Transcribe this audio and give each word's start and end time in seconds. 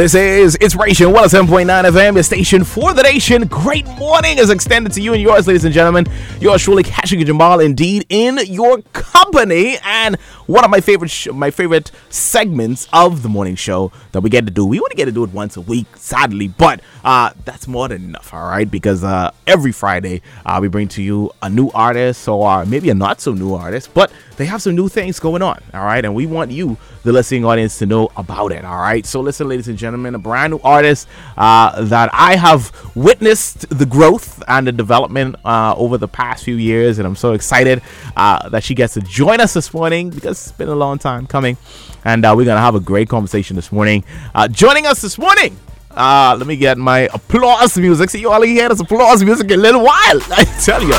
This 0.00 0.14
is 0.14 0.54
It's 0.54 0.64
Inspiration 0.64 1.08
107.9 1.08 1.84
FM, 1.90 2.14
the 2.14 2.22
station 2.22 2.64
for 2.64 2.94
the 2.94 3.02
nation. 3.02 3.46
Great 3.46 3.86
morning 3.98 4.38
is 4.38 4.48
extended 4.48 4.94
to 4.94 5.02
you 5.02 5.12
and 5.12 5.20
yours, 5.20 5.46
ladies 5.46 5.66
and 5.66 5.74
gentlemen. 5.74 6.06
Yours 6.40 6.62
truly, 6.62 6.82
Keshagen 6.82 7.26
Jamal, 7.26 7.60
indeed, 7.60 8.06
in 8.08 8.38
your 8.46 8.80
company. 8.94 9.76
And 9.84 10.16
one 10.50 10.64
of 10.64 10.70
my 10.70 10.80
favorite 10.80 11.10
sh- 11.10 11.28
my 11.32 11.50
favorite 11.50 11.92
segments 12.08 12.88
of 12.92 13.22
the 13.22 13.28
morning 13.28 13.54
show 13.54 13.92
that 14.12 14.20
we 14.20 14.30
get 14.30 14.46
to 14.46 14.50
do. 14.50 14.66
We 14.66 14.80
only 14.80 14.96
get 14.96 15.04
to 15.04 15.12
do 15.12 15.22
it 15.22 15.30
once 15.30 15.56
a 15.56 15.60
week, 15.60 15.86
sadly, 15.96 16.48
but 16.48 16.80
uh, 17.04 17.30
that's 17.44 17.68
more 17.68 17.88
than 17.88 18.02
enough, 18.04 18.34
all 18.34 18.48
right? 18.48 18.68
Because 18.68 19.04
uh, 19.04 19.30
every 19.46 19.72
Friday 19.72 20.22
uh, 20.44 20.58
we 20.60 20.68
bring 20.68 20.88
to 20.88 21.02
you 21.02 21.30
a 21.40 21.48
new 21.48 21.70
artist 21.70 22.26
or 22.28 22.66
maybe 22.66 22.90
a 22.90 22.94
not 22.94 23.20
so 23.20 23.32
new 23.32 23.54
artist, 23.54 23.94
but 23.94 24.10
they 24.36 24.46
have 24.46 24.62
some 24.62 24.74
new 24.74 24.88
things 24.88 25.20
going 25.20 25.42
on, 25.42 25.62
all 25.74 25.84
right? 25.84 26.04
And 26.04 26.14
we 26.14 26.26
want 26.26 26.50
you, 26.50 26.78
the 27.02 27.12
listening 27.12 27.44
audience, 27.44 27.78
to 27.78 27.86
know 27.86 28.10
about 28.16 28.52
it, 28.52 28.64
all 28.64 28.78
right? 28.78 29.04
So 29.04 29.20
listen, 29.20 29.48
ladies 29.48 29.68
and 29.68 29.76
gentlemen, 29.78 30.14
a 30.14 30.18
brand 30.18 30.52
new 30.52 30.60
artist 30.64 31.06
uh, 31.36 31.82
that 31.84 32.10
I 32.12 32.36
have 32.36 32.72
witnessed 32.96 33.68
the 33.68 33.86
growth 33.86 34.42
and 34.48 34.66
the 34.66 34.72
development 34.72 35.36
uh, 35.44 35.74
over 35.76 35.98
the 35.98 36.08
past 36.08 36.44
few 36.44 36.56
years, 36.56 36.98
and 36.98 37.06
I'm 37.06 37.16
so 37.16 37.34
excited 37.34 37.82
uh, 38.16 38.48
that 38.48 38.64
she 38.64 38.74
gets 38.74 38.94
to 38.94 39.00
join 39.02 39.40
us 39.40 39.54
this 39.54 39.72
morning 39.74 40.10
because 40.10 40.39
it's 40.46 40.56
been 40.56 40.68
a 40.68 40.74
long 40.74 40.98
time 40.98 41.26
coming, 41.26 41.56
and 42.04 42.24
uh, 42.24 42.34
we're 42.36 42.46
gonna 42.46 42.60
have 42.60 42.74
a 42.74 42.80
great 42.80 43.08
conversation 43.08 43.56
this 43.56 43.70
morning. 43.72 44.04
Uh, 44.34 44.48
joining 44.48 44.86
us 44.86 45.00
this 45.00 45.18
morning. 45.18 45.56
Uh, 45.90 46.36
let 46.38 46.46
me 46.46 46.56
get 46.56 46.78
my 46.78 47.00
applause 47.12 47.76
music. 47.76 48.10
See, 48.10 48.20
you 48.20 48.30
all 48.30 48.42
hear 48.42 48.68
this 48.68 48.80
applause 48.80 49.24
music 49.24 49.50
in 49.50 49.58
a 49.58 49.62
little 49.62 49.82
while. 49.82 50.20
I 50.30 50.44
tell 50.64 50.82
you. 50.82 50.94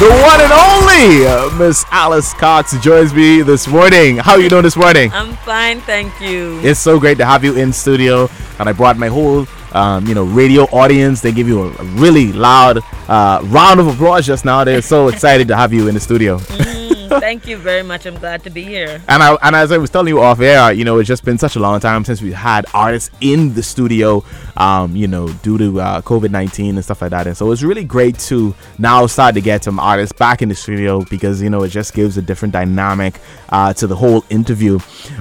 The 0.00 0.10
one 0.10 0.40
and 0.40 0.52
only 0.52 1.26
uh, 1.26 1.56
Miss 1.56 1.84
Alice 1.90 2.34
Cox 2.34 2.76
joins 2.80 3.14
me 3.14 3.42
this 3.42 3.68
morning. 3.68 4.16
How 4.16 4.32
are 4.32 4.40
you 4.40 4.48
doing 4.48 4.64
this 4.64 4.76
morning? 4.76 5.12
I'm 5.12 5.34
fine, 5.36 5.80
thank 5.82 6.20
you. 6.20 6.60
It's 6.62 6.80
so 6.80 6.98
great 6.98 7.16
to 7.18 7.24
have 7.24 7.44
you 7.44 7.56
in 7.56 7.72
studio, 7.72 8.28
and 8.58 8.68
I 8.68 8.72
brought 8.72 8.98
my 8.98 9.06
whole, 9.06 9.46
um, 9.74 10.06
you 10.06 10.14
know, 10.14 10.24
radio 10.24 10.62
audience. 10.64 11.20
They 11.20 11.32
give 11.32 11.48
you 11.48 11.64
a, 11.64 11.84
really 11.94 12.32
loud 12.32 12.78
uh, 13.08 13.40
round 13.44 13.80
of 13.80 13.86
applause 13.88 14.26
just 14.26 14.44
now. 14.44 14.64
They're 14.64 14.82
so 14.82 15.08
excited 15.08 15.48
to 15.48 15.56
have 15.56 15.72
you 15.72 15.88
in 15.88 15.94
the 15.94 16.00
studio. 16.00 16.38
Thank 17.20 17.46
you 17.46 17.56
very 17.56 17.82
much. 17.82 18.06
I'm 18.06 18.16
glad 18.16 18.42
to 18.44 18.50
be 18.50 18.62
here. 18.62 19.00
And 19.08 19.22
I, 19.22 19.34
and 19.42 19.56
as 19.56 19.72
I 19.72 19.78
was 19.78 19.90
telling 19.90 20.08
you 20.08 20.20
off 20.20 20.40
air, 20.40 20.72
you 20.72 20.84
know, 20.84 20.98
it's 20.98 21.08
just 21.08 21.24
been 21.24 21.38
such 21.38 21.56
a 21.56 21.60
long 21.60 21.80
time 21.80 22.04
since 22.04 22.20
we 22.22 22.32
had 22.32 22.66
artists 22.74 23.10
in 23.20 23.54
the 23.54 23.62
studio, 23.62 24.24
um, 24.56 24.94
you 24.96 25.06
know, 25.06 25.28
due 25.42 25.58
to 25.58 25.80
uh, 25.80 26.00
COVID 26.02 26.30
nineteen 26.30 26.74
and 26.76 26.84
stuff 26.84 27.02
like 27.02 27.10
that. 27.10 27.26
And 27.26 27.36
so 27.36 27.50
it's 27.52 27.62
really 27.62 27.84
great 27.84 28.18
to 28.30 28.54
now 28.78 29.06
start 29.06 29.34
to 29.34 29.40
get 29.40 29.64
some 29.64 29.78
artists 29.78 30.16
back 30.16 30.42
in 30.42 30.48
the 30.48 30.54
studio 30.54 31.02
because 31.10 31.42
you 31.42 31.50
know 31.50 31.62
it 31.62 31.68
just 31.68 31.94
gives 31.94 32.16
a 32.16 32.22
different 32.22 32.52
dynamic 32.52 33.20
uh, 33.50 33.72
to 33.74 33.86
the 33.86 33.96
whole 33.96 34.24
interview. 34.30 34.78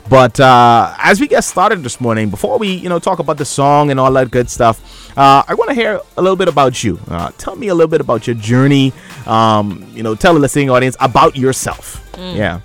But 0.09 0.39
uh, 0.39 0.93
as 0.99 1.19
we 1.19 1.27
get 1.27 1.43
started 1.43 1.83
this 1.83 1.99
morning, 1.99 2.29
before 2.29 2.57
we 2.57 2.73
you 2.73 2.89
know 2.89 2.99
talk 2.99 3.19
about 3.19 3.37
the 3.37 3.45
song 3.45 3.91
and 3.91 3.99
all 3.99 4.11
that 4.13 4.31
good 4.31 4.49
stuff, 4.49 5.17
uh, 5.17 5.43
I 5.47 5.53
want 5.53 5.69
to 5.69 5.75
hear 5.75 6.01
a 6.17 6.21
little 6.21 6.35
bit 6.35 6.47
about 6.47 6.83
you. 6.83 6.99
Uh, 7.07 7.31
tell 7.37 7.55
me 7.55 7.67
a 7.67 7.75
little 7.75 7.89
bit 7.89 8.01
about 8.01 8.25
your 8.27 8.35
journey. 8.35 8.93
Um, 9.25 9.87
you 9.93 10.03
know, 10.03 10.15
tell 10.15 10.33
the 10.33 10.39
listening 10.39 10.69
audience 10.69 10.95
about 10.99 11.35
yourself. 11.35 11.82
Yeah. 12.17 12.59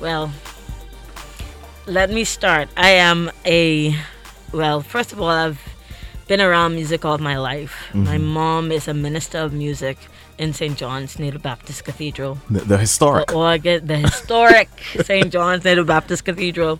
Well, 0.00 0.32
let 1.86 2.10
me 2.10 2.24
start. 2.24 2.68
I 2.76 2.90
am 2.90 3.30
a, 3.44 3.94
well, 4.52 4.80
first 4.80 5.12
of 5.12 5.20
all, 5.20 5.28
I've 5.28 5.60
been 6.28 6.40
around 6.40 6.74
music 6.74 7.04
all 7.04 7.18
my 7.18 7.38
life. 7.38 7.74
My 7.92 8.18
mom 8.18 8.70
is 8.72 8.88
a 8.88 8.94
minister 8.94 9.38
of 9.38 9.52
music 9.52 9.98
in 10.38 10.52
St. 10.54 10.76
John's 10.76 11.18
Native 11.18 11.42
Baptist 11.42 11.84
Cathedral. 11.84 12.38
The, 12.48 12.60
the 12.60 12.78
historic. 12.78 13.26
The 13.28 13.34
organ, 13.34 13.86
the 13.86 13.98
historic 13.98 14.68
St. 15.02 15.30
John's 15.30 15.64
Native 15.64 15.86
Baptist 15.86 16.24
Cathedral. 16.24 16.78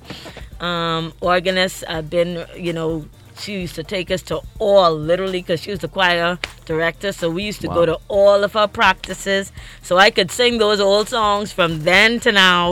Um, 0.60 1.12
organist, 1.20 1.84
I've 1.88 2.08
been, 2.08 2.46
you 2.56 2.72
know, 2.72 3.06
she 3.38 3.60
used 3.60 3.74
to 3.74 3.82
take 3.82 4.10
us 4.10 4.22
to 4.22 4.40
all, 4.58 4.94
literally, 4.94 5.40
because 5.42 5.60
she 5.60 5.70
was 5.70 5.80
the 5.80 5.88
choir 5.88 6.38
director. 6.74 7.10
So 7.20 7.24
we 7.36 7.42
used 7.50 7.60
to 7.66 7.68
Wow. 7.68 7.78
go 7.80 7.84
to 7.92 7.96
all 8.08 8.40
of 8.46 8.52
her 8.58 8.68
practices. 8.80 9.44
So 9.88 9.92
I 10.06 10.08
could 10.16 10.30
sing 10.40 10.52
those 10.64 10.80
old 10.88 11.06
songs 11.18 11.46
from 11.58 11.70
then 11.90 12.10
to 12.24 12.30
now. 12.32 12.64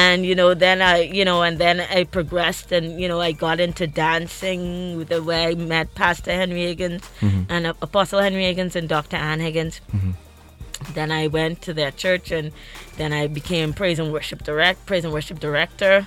And, 0.00 0.18
you 0.28 0.34
know, 0.40 0.50
then 0.66 0.78
I, 0.92 0.96
you 1.18 1.24
know, 1.28 1.38
and 1.46 1.54
then 1.64 1.76
I 1.98 2.04
progressed 2.18 2.68
and, 2.76 2.84
you 3.00 3.08
know, 3.10 3.20
I 3.28 3.32
got 3.46 3.58
into 3.66 3.84
dancing 3.86 4.96
with 4.98 5.08
the 5.14 5.22
way 5.28 5.40
I 5.50 5.54
met 5.74 5.86
Pastor 5.94 6.32
Henry 6.40 6.64
Higgins 6.70 7.02
and 7.52 7.62
uh, 7.66 7.72
Apostle 7.88 8.20
Henry 8.26 8.44
Higgins 8.50 8.74
and 8.76 8.86
Dr. 8.88 9.16
Ann 9.16 9.40
Higgins 9.40 9.80
then 10.92 11.10
I 11.10 11.28
went 11.28 11.62
to 11.62 11.72
their 11.72 11.90
church 11.90 12.30
and 12.30 12.52
then 12.98 13.10
I 13.12 13.26
became 13.26 13.72
praise 13.72 13.98
and 13.98 14.12
worship 14.12 14.40
direct 14.44 14.84
praise 14.86 15.04
and 15.04 15.12
worship 15.18 15.38
director 15.40 16.04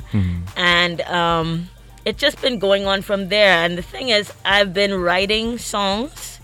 and 0.56 1.02
um, 1.02 1.70
it's 2.06 2.20
just 2.20 2.38
been 2.42 2.60
going 2.60 2.86
on 2.86 3.02
from 3.02 3.30
there 3.30 3.58
and 3.66 3.78
the 3.78 3.82
thing 3.82 4.10
is 4.10 4.32
I've 4.46 4.74
been 4.74 4.94
writing 5.08 5.58
songs 5.58 6.37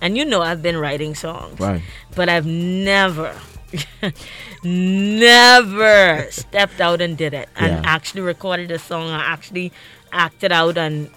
and 0.00 0.16
you 0.16 0.24
know 0.24 0.42
I've 0.42 0.62
been 0.62 0.76
writing 0.76 1.14
songs 1.14 1.58
Right. 1.60 1.82
but 2.14 2.28
I've 2.28 2.46
never 2.46 3.34
never 4.62 6.26
stepped 6.30 6.80
out 6.80 7.00
and 7.00 7.16
did 7.16 7.34
it 7.34 7.48
and 7.56 7.72
Yeah. 7.72 7.82
actually 7.84 8.22
recorded 8.22 8.70
a 8.70 8.78
song 8.78 9.08
I 9.10 9.20
actually 9.20 9.72
acted 10.12 10.52
out 10.52 10.76
and 10.76 11.10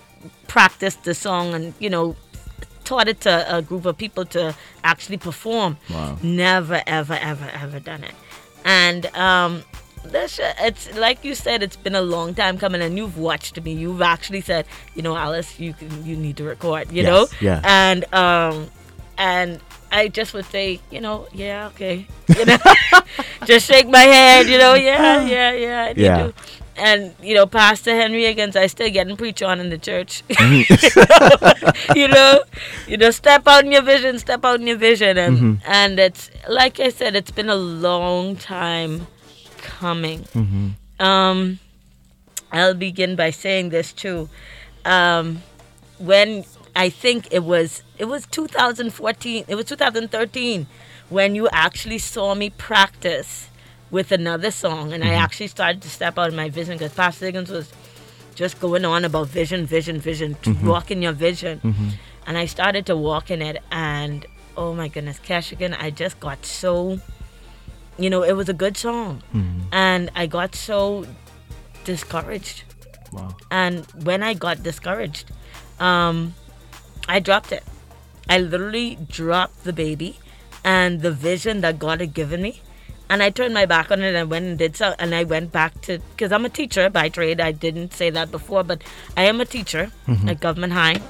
practiced 0.48 1.04
the 1.04 1.14
song 1.14 1.54
and 1.54 1.74
you 1.80 1.90
know 1.90 2.16
taught 2.84 3.08
it 3.08 3.22
to 3.22 3.56
a 3.58 3.62
group 3.62 3.86
of 3.86 3.98
people 3.98 4.26
to 4.26 4.56
actually 4.84 5.18
perform 5.18 5.78
Wow. 5.90 6.18
never 6.24 6.82
ever 6.88 7.14
ever 7.14 7.50
ever 7.54 7.80
done 7.80 8.04
it 8.04 8.16
and 8.66 9.06
um 9.16 9.64
that's 10.06 10.40
it's 10.62 10.96
like 10.98 11.24
you 11.24 11.36
said 11.36 11.62
it's 11.64 11.76
been 11.76 11.96
a 11.96 12.02
long 12.02 12.34
time 12.34 12.58
coming 12.58 12.82
and 12.82 12.98
you've 12.98 13.18
watched 13.18 13.62
me. 13.64 13.74
You've 13.74 14.02
actually 14.02 14.42
said 14.42 14.66
you 14.96 15.02
know 15.02 15.16
alice 15.16 15.60
you 15.60 15.74
can 15.74 16.06
you 16.06 16.16
need 16.16 16.38
to 16.38 16.44
record 16.44 16.92
you 16.92 17.04
Yes, 17.04 17.06
know 17.08 17.28
yeah. 17.42 17.62
and 17.64 18.12
um 18.14 18.70
and 19.18 19.60
I 19.92 20.08
just 20.08 20.36
would 20.36 20.46
say, 20.46 20.80
you 20.92 21.02
know, 21.02 21.28
yeah, 21.34 21.66
okay, 21.74 22.06
you 22.38 22.46
know, 22.46 22.58
just 23.46 23.66
shake 23.66 23.88
my 23.90 24.04
head, 24.04 24.48
you 24.48 24.58
know, 24.60 24.76
yeah, 24.76 25.20
yeah, 25.26 25.52
yeah, 25.52 25.94
Yeah. 25.96 26.18
to. 26.28 26.34
And 26.78 27.14
you 27.22 27.34
know, 27.36 27.46
Pastor 27.48 27.94
Henry 27.96 28.24
Higgins, 28.24 28.56
I 28.56 28.68
still 28.68 28.90
getting 28.92 29.18
preach 29.18 29.42
on 29.42 29.60
in 29.60 29.70
the 29.70 29.78
church. 29.80 30.24
you 31.96 32.08
know, 32.08 32.44
you 32.88 32.98
know, 32.98 33.12
step 33.12 33.48
out 33.48 33.66
in 33.66 33.72
your 33.72 33.81
vision, 33.81 34.20
step 34.20 34.46
out 34.46 34.60
in 34.62 34.68
your 34.68 34.78
vision, 34.78 35.18
and 35.18 35.60
and 35.66 36.00
it's 36.00 36.30
like 36.48 36.80
I 36.80 36.90
said, 36.90 37.16
it's 37.16 37.31
been 37.31 37.50
a 37.50 37.56
long 37.56 38.36
time 38.38 39.08
coming. 39.59 40.25
Um, 41.00 41.59
I'll 42.52 42.74
begin 42.74 43.16
by 43.16 43.30
saying 43.30 43.70
this 43.70 43.94
too. 43.94 44.30
Um, 44.86 45.42
when 46.00 46.46
I 46.75 46.90
think 46.90 47.28
it 47.31 47.44
was 47.44 47.84
it 47.98 48.06
was 48.06 48.25
2014, 48.28 49.46
it 49.48 49.56
was 49.56 49.66
2013 49.66 50.68
when 51.09 51.36
you 51.36 51.48
actually 51.52 51.98
saw 51.98 52.36
me 52.36 52.50
practice 52.50 53.50
with 53.92 54.12
another 54.12 54.52
song, 54.52 54.94
and 54.94 55.03
I 55.03 55.14
actually 55.14 55.48
started 55.48 55.81
to 55.81 55.90
step 55.90 56.18
out 56.19 56.30
of 56.30 56.36
my 56.36 56.50
vision 56.50 56.78
because 56.78 56.94
Pastor 56.94 57.25
Higgins 57.25 57.50
was 57.50 57.72
just 58.36 58.59
going 58.59 58.86
on 58.86 59.03
about 59.03 59.28
vision, 59.28 59.66
vision, 59.66 60.00
vision, 60.00 60.36
to 60.44 60.53
walk 60.64 60.92
in 60.92 61.02
your 61.02 61.12
vision, 61.14 61.59
and 62.28 62.38
I 62.38 62.46
started 62.46 62.86
to 62.86 62.96
walk 62.96 63.31
in 63.31 63.42
it, 63.42 63.62
and 63.72 64.25
oh 64.56 64.74
my 64.74 64.88
goodness, 64.88 65.19
Keshagen, 65.19 65.75
I 65.80 65.90
just 65.90 66.19
got 66.19 66.46
so, 66.46 67.00
you 68.00 68.10
know, 68.10 68.24
it 68.24 68.34
was 68.34 68.50
a 68.50 68.54
good 68.54 68.78
song, 68.78 69.22
and 69.72 70.10
I 70.16 70.25
got 70.28 70.56
so 70.56 71.06
discouraged 71.86 72.63
Wow. 73.12 73.36
and 73.50 73.86
when 74.04 74.22
I 74.22 74.34
got 74.36 74.62
discouraged, 74.62 75.31
um, 75.80 76.36
I 77.07 77.19
dropped 77.19 77.51
it. 77.51 77.63
I 78.30 78.38
literally 78.38 78.98
dropped 79.10 79.63
the 79.63 79.74
baby 79.74 80.19
and 80.63 81.01
the 81.01 81.12
vision 81.12 81.62
that 81.62 81.80
God 81.80 82.00
had 82.01 82.13
given 82.13 82.42
me. 82.44 82.62
And 83.10 83.24
I 83.24 83.31
turned 83.31 83.56
my 83.56 83.66
back 83.66 83.90
on 83.90 84.04
it 84.04 84.13
and 84.13 84.30
went 84.30 84.46
and 84.46 84.56
did 84.60 84.75
so. 84.78 84.94
And 85.00 85.16
I 85.16 85.24
went 85.24 85.51
back 85.51 85.81
to, 85.88 85.98
because 86.12 86.31
I'm 86.31 86.46
a 86.46 86.50
teacher 86.50 86.88
by 86.92 87.10
trade. 87.10 87.42
I 87.42 87.51
didn't 87.51 87.92
say 87.94 88.12
that 88.12 88.30
before, 88.30 88.63
but 88.63 88.84
I 89.18 89.24
am 89.24 89.42
a 89.42 89.46
teacher 89.46 89.92
at 90.28 90.40
Government 90.40 90.74
High 90.74 91.01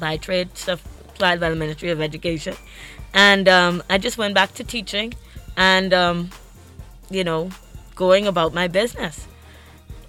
by 0.00 0.16
trade, 0.16 0.58
stuff 0.58 0.82
applied 1.10 1.38
by 1.38 1.50
the 1.50 1.54
Ministry 1.54 1.90
of 1.90 2.00
Education. 2.00 2.56
And 3.14 3.48
um, 3.48 3.84
I 3.88 3.98
just 3.98 4.18
went 4.18 4.34
back 4.34 4.54
to 4.54 4.64
teaching 4.64 5.14
and, 5.56 5.92
um, 5.92 6.30
you 7.10 7.24
know, 7.24 7.50
going 7.94 8.26
about 8.26 8.52
my 8.54 8.68
business. 8.68 9.26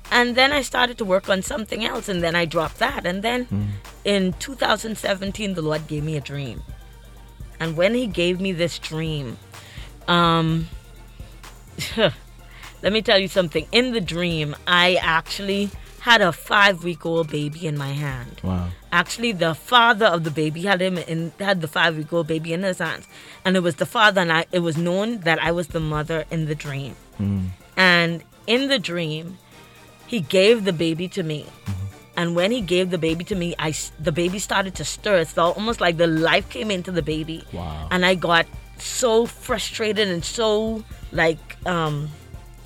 And 0.10 0.36
then 0.36 0.52
I 0.52 0.62
started 0.62 0.98
to 1.00 1.06
work 1.06 1.30
on 1.30 1.42
something 1.42 1.84
else, 1.84 2.08
and 2.08 2.24
then 2.24 2.36
I 2.36 2.46
dropped 2.46 2.80
that. 2.80 3.06
And 3.06 3.24
then 3.24 3.48
in 4.06 4.34
2017, 4.34 5.54
the 5.54 5.62
Lord 5.62 5.88
gave 5.88 6.04
me 6.04 6.16
a 6.16 6.22
dream. 6.22 6.64
And 7.60 7.76
when 7.76 7.94
He 7.94 8.08
gave 8.08 8.40
me 8.40 8.52
this 8.52 8.80
dream, 8.80 9.38
um, 10.08 10.70
let 11.98 12.94
me 12.94 13.02
tell 13.02 13.20
you 13.20 13.28
something. 13.28 13.68
In 13.72 13.92
the 13.92 14.02
dream, 14.02 14.56
I 14.66 14.96
actually 14.96 15.72
had 16.08 16.22
a 16.22 16.32
five 16.32 16.86
week 16.86 17.06
old 17.06 17.30
baby 17.30 17.68
in 17.68 17.78
my 17.78 17.92
hand. 17.92 18.40
Wow. 18.42 18.70
Actually, 18.94 19.34
the 19.34 19.54
father 19.54 20.06
of 20.06 20.24
the 20.24 20.32
baby 20.32 20.62
had 20.62 20.80
him 20.82 20.98
in 20.98 21.34
had 21.38 21.60
the 21.60 21.68
five 21.68 21.98
week 21.98 22.12
old 22.14 22.28
baby 22.28 22.54
in 22.54 22.64
his 22.64 22.80
hands, 22.80 23.06
and 23.44 23.58
it 23.58 23.64
was 23.68 23.76
the 23.76 23.86
father, 23.86 24.22
and 24.22 24.32
I, 24.32 24.46
it 24.54 24.60
was 24.60 24.78
known 24.78 25.20
that 25.28 25.38
I 25.48 25.52
was 25.52 25.68
the 25.68 25.82
mother 25.96 26.24
in 26.32 26.46
the 26.46 26.56
dream. 26.56 26.96
And 27.76 28.24
in 28.56 28.70
the 28.70 28.80
dream, 28.80 29.38
he 30.14 30.20
gave 30.22 30.64
the 30.64 30.74
baby 30.86 31.08
to 31.10 31.24
me. 31.24 31.46
And 32.16 32.36
when 32.36 32.52
he 32.52 32.62
gave 32.62 32.90
the 32.90 32.98
baby 32.98 33.24
to 33.26 33.36
me, 33.36 33.54
I 33.60 33.74
the 34.00 34.14
baby 34.14 34.40
started 34.40 34.74
to 34.76 34.86
stir. 34.86 35.18
It's 35.18 35.38
al- 35.38 35.52
almost 35.60 35.82
like 35.82 35.98
the 35.98 36.08
life 36.08 36.50
came 36.50 36.72
into 36.72 36.92
the 37.00 37.04
baby. 37.16 37.44
Wow. 37.52 37.90
And 37.92 38.06
I 38.06 38.16
got 38.16 38.46
so 38.80 39.26
frustrated 39.26 40.08
and 40.08 40.24
so 40.24 40.84
like 41.12 41.44
um 41.66 42.10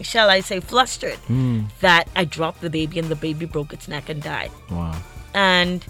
shall 0.01 0.29
I 0.29 0.41
say 0.41 0.59
flustered 0.59 1.17
hmm. 1.27 1.63
that 1.79 2.07
I 2.15 2.25
dropped 2.25 2.61
the 2.61 2.69
baby 2.69 2.99
and 2.99 3.09
the 3.09 3.15
baby 3.15 3.45
broke 3.45 3.73
its 3.73 3.87
neck 3.87 4.09
and 4.09 4.21
died. 4.21 4.51
Wow. 4.69 5.01
And 5.33 5.85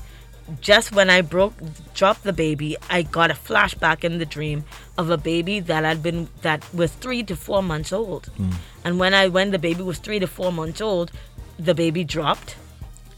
just 0.59 0.91
when 0.91 1.09
I 1.09 1.21
broke 1.21 1.53
dropped 1.93 2.23
the 2.23 2.33
baby, 2.33 2.75
I 2.89 3.03
got 3.03 3.31
a 3.31 3.33
flashback 3.33 4.03
in 4.03 4.17
the 4.17 4.25
dream 4.25 4.65
of 4.97 5.09
a 5.09 5.17
baby 5.17 5.59
that 5.59 5.83
had 5.83 6.03
been 6.03 6.27
that 6.41 6.65
was 6.73 6.91
three 6.91 7.23
to 7.23 7.35
four 7.35 7.63
months 7.63 7.93
old. 7.93 8.27
Hmm. 8.37 8.51
And 8.83 8.99
when 8.99 9.13
I 9.13 9.27
when 9.27 9.51
the 9.51 9.59
baby 9.59 9.83
was 9.83 9.99
three 9.99 10.19
to 10.19 10.27
four 10.27 10.51
months 10.51 10.81
old, 10.81 11.11
the 11.57 11.75
baby 11.75 12.03
dropped 12.03 12.55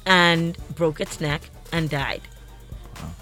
and 0.06 0.57
broke 0.75 1.00
its 1.00 1.19
neck 1.19 1.42
and 1.72 1.89
died. 1.89 2.22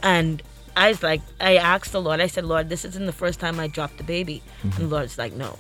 And 0.04 0.42
I 0.76 0.90
was 0.90 1.04
like, 1.04 1.22
I 1.40 1.58
asked 1.58 1.92
the 1.92 2.02
Lord, 2.02 2.22
I 2.22 2.28
said, 2.28 2.46
Lord, 2.46 2.70
this 2.70 2.86
isn't 2.86 3.06
the 3.06 3.14
first 3.14 3.40
time 3.40 3.60
I 3.60 3.68
dropped 3.68 3.98
the 3.98 4.04
baby. 4.04 4.42
And 4.64 4.72
mm-hmm. 4.72 4.84
the 4.84 4.90
Lord's 4.90 5.18
like, 5.18 5.34
no. 5.34 5.58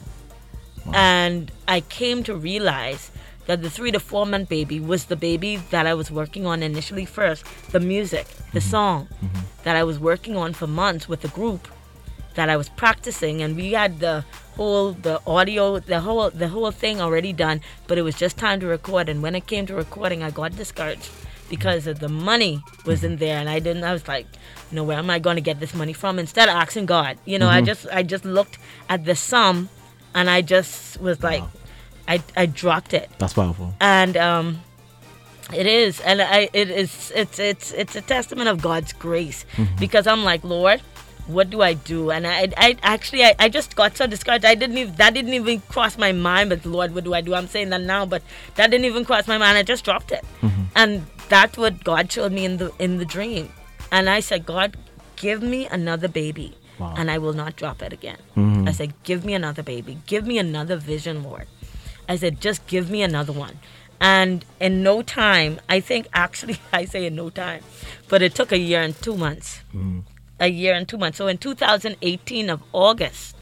And 0.94 1.52
I 1.68 1.82
came 1.82 2.24
to 2.24 2.36
realize 2.36 3.12
that 3.48 3.62
the 3.62 3.70
three 3.70 3.92
to 3.92 4.00
four 4.00 4.26
month 4.26 4.50
baby 4.50 4.80
was 4.80 5.06
the 5.06 5.16
baby 5.16 5.58
that 5.72 5.88
I 5.88 5.94
was 5.94 6.12
working 6.12 6.46
on 6.46 6.64
initially 6.64 7.06
first, 7.06 7.46
the 7.72 7.80
music, 7.80 8.28
the 8.54 8.60
mm-hmm. 8.60 8.70
song 8.70 9.08
mm-hmm. 9.24 9.40
that 9.64 9.76
I 9.76 9.84
was 9.84 10.00
working 10.00 10.36
on 10.36 10.54
for 10.54 10.68
months 10.68 11.10
with 11.10 11.22
the 11.22 11.28
group 11.30 11.68
that 12.36 12.50
I 12.50 12.56
was 12.56 12.70
practicing. 12.70 13.42
And 13.42 13.56
we 13.56 13.74
had 13.74 14.00
the 14.00 14.24
whole 14.56 14.92
the 14.94 15.22
audio 15.26 15.80
the 15.80 16.02
whole 16.02 16.30
the 16.30 16.50
whole 16.50 16.72
thing 16.72 17.00
already 17.02 17.32
done 17.32 17.62
but 17.88 17.98
it 17.98 18.04
was 18.04 18.16
just 18.16 18.38
time 18.38 18.60
to 18.60 18.68
record. 18.68 19.10
And 19.10 19.22
when 19.22 19.36
it 19.36 19.48
came 19.48 19.66
to 19.68 19.76
recording 19.76 20.24
I 20.24 20.32
got 20.32 20.56
discouraged 20.56 21.10
because 21.50 21.88
of 21.88 22.00
the 22.00 22.10
money 22.10 22.64
wasn't 22.86 23.14
mm-hmm. 23.14 23.26
there. 23.26 23.38
And 23.38 23.50
I 23.50 23.60
didn't 23.60 23.84
I 23.84 23.94
was 23.94 24.08
like 24.08 24.28
you 24.70 24.76
know 24.76 24.84
where 24.84 24.98
am 24.98 25.10
I 25.10 25.20
going 25.20 25.36
to 25.36 25.42
get 25.42 25.60
this 25.60 25.74
money 25.74 25.94
from? 25.94 26.20
Instead 26.20 26.48
of 26.48 26.56
asking 26.56 26.86
God 26.86 27.18
you 27.26 27.40
know 27.40 27.50
I 27.50 27.62
just 27.62 27.88
I 27.92 28.04
just 28.04 28.24
looked 28.24 28.58
at 28.88 29.06
the 29.06 29.16
sum 29.16 29.70
and 30.16 30.30
I 30.30 30.42
just 30.42 31.00
was 31.02 31.22
like 31.24 31.44
I 32.08 32.22
I 32.36 32.46
dropped 32.46 32.94
it. 32.94 33.10
That's 33.20 33.34
powerful. 33.34 33.74
and 33.80 34.18
um 34.18 34.62
it 35.54 35.66
is. 35.68 36.00
And 36.02 36.22
i 36.22 36.50
it 36.54 36.70
is 36.70 37.12
it's 37.16 37.40
it's 37.40 37.72
it's 37.74 37.96
a 37.96 38.02
testament 38.02 38.48
of 38.50 38.62
god's 38.62 38.94
grace. 38.94 39.46
Because 39.80 40.08
i'm 40.08 40.24
like 40.24 40.44
lord 40.44 40.82
what 41.28 41.50
do 41.50 41.62
i 41.62 41.74
do? 41.74 42.10
And 42.12 42.26
i 42.28 42.48
i 42.58 42.78
actually 42.82 43.24
I, 43.24 43.36
I 43.40 43.50
just 43.50 43.76
got 43.76 43.96
so 43.98 44.08
discouraged. 44.08 44.46
I 44.46 44.56
didn't 44.56 44.78
even 44.78 44.96
that 44.96 45.14
didn't 45.14 45.34
even 45.34 45.62
cross 45.62 45.98
my 45.98 46.12
mind 46.12 46.50
but 46.50 46.66
lord 46.66 46.94
what 46.96 47.04
do 47.04 47.14
i 47.14 47.22
do? 47.22 47.36
I'm 47.36 47.48
saying 47.48 47.70
that 47.70 47.82
now 47.82 48.06
but 48.06 48.24
that 48.56 48.72
didn't 48.72 48.86
even 48.86 49.06
cross 49.06 49.28
my 49.28 49.38
mind. 49.38 49.58
I 49.58 49.64
just 49.64 49.84
dropped 49.86 50.12
it. 50.12 50.24
And 50.76 51.06
that's 51.30 51.58
what 51.58 51.84
god 51.84 52.12
showed 52.12 52.32
me 52.32 52.46
in 52.46 52.58
the 52.58 52.72
in 52.80 52.98
the 52.98 53.06
dream. 53.06 53.52
And 53.92 54.10
i 54.10 54.20
said 54.20 54.46
god 54.46 54.78
give 55.16 55.44
me 55.44 55.68
another 55.68 56.08
baby 56.08 56.56
Wow. 56.80 56.94
and 56.98 57.12
i 57.12 57.18
will 57.18 57.34
not 57.34 57.56
drop 57.56 57.82
it 57.82 57.94
again 57.94 58.18
i 58.68 58.72
said 58.72 58.94
give 59.04 59.24
me 59.26 59.34
another 59.34 59.64
baby 59.64 59.98
give 60.08 60.26
me 60.26 60.38
another 60.38 60.78
vision 60.78 61.24
lord 61.24 61.48
I 62.10 62.18
said, 62.18 62.42
just 62.42 62.68
give 62.68 62.90
me 62.90 63.04
another 63.04 63.32
one. 63.32 63.60
And 64.02 64.44
in 64.60 64.84
no 64.84 65.02
time, 65.02 65.62
I 65.70 65.80
think 65.80 66.08
actually, 66.26 66.58
I 66.74 66.84
say 66.84 67.06
in 67.06 67.16
no 67.16 67.30
time, 67.30 67.64
but 68.10 68.22
it 68.22 68.36
took 68.36 68.52
a 68.52 68.58
year 68.58 68.82
and 68.82 68.94
two 69.02 69.16
months. 69.16 69.62
A 70.40 70.48
year 70.48 70.74
and 70.74 70.86
two 70.90 70.98
months. 70.98 71.20
So 71.20 71.28
in 71.28 71.38
2018 71.38 72.50
of 72.50 72.64
August, 72.74 73.38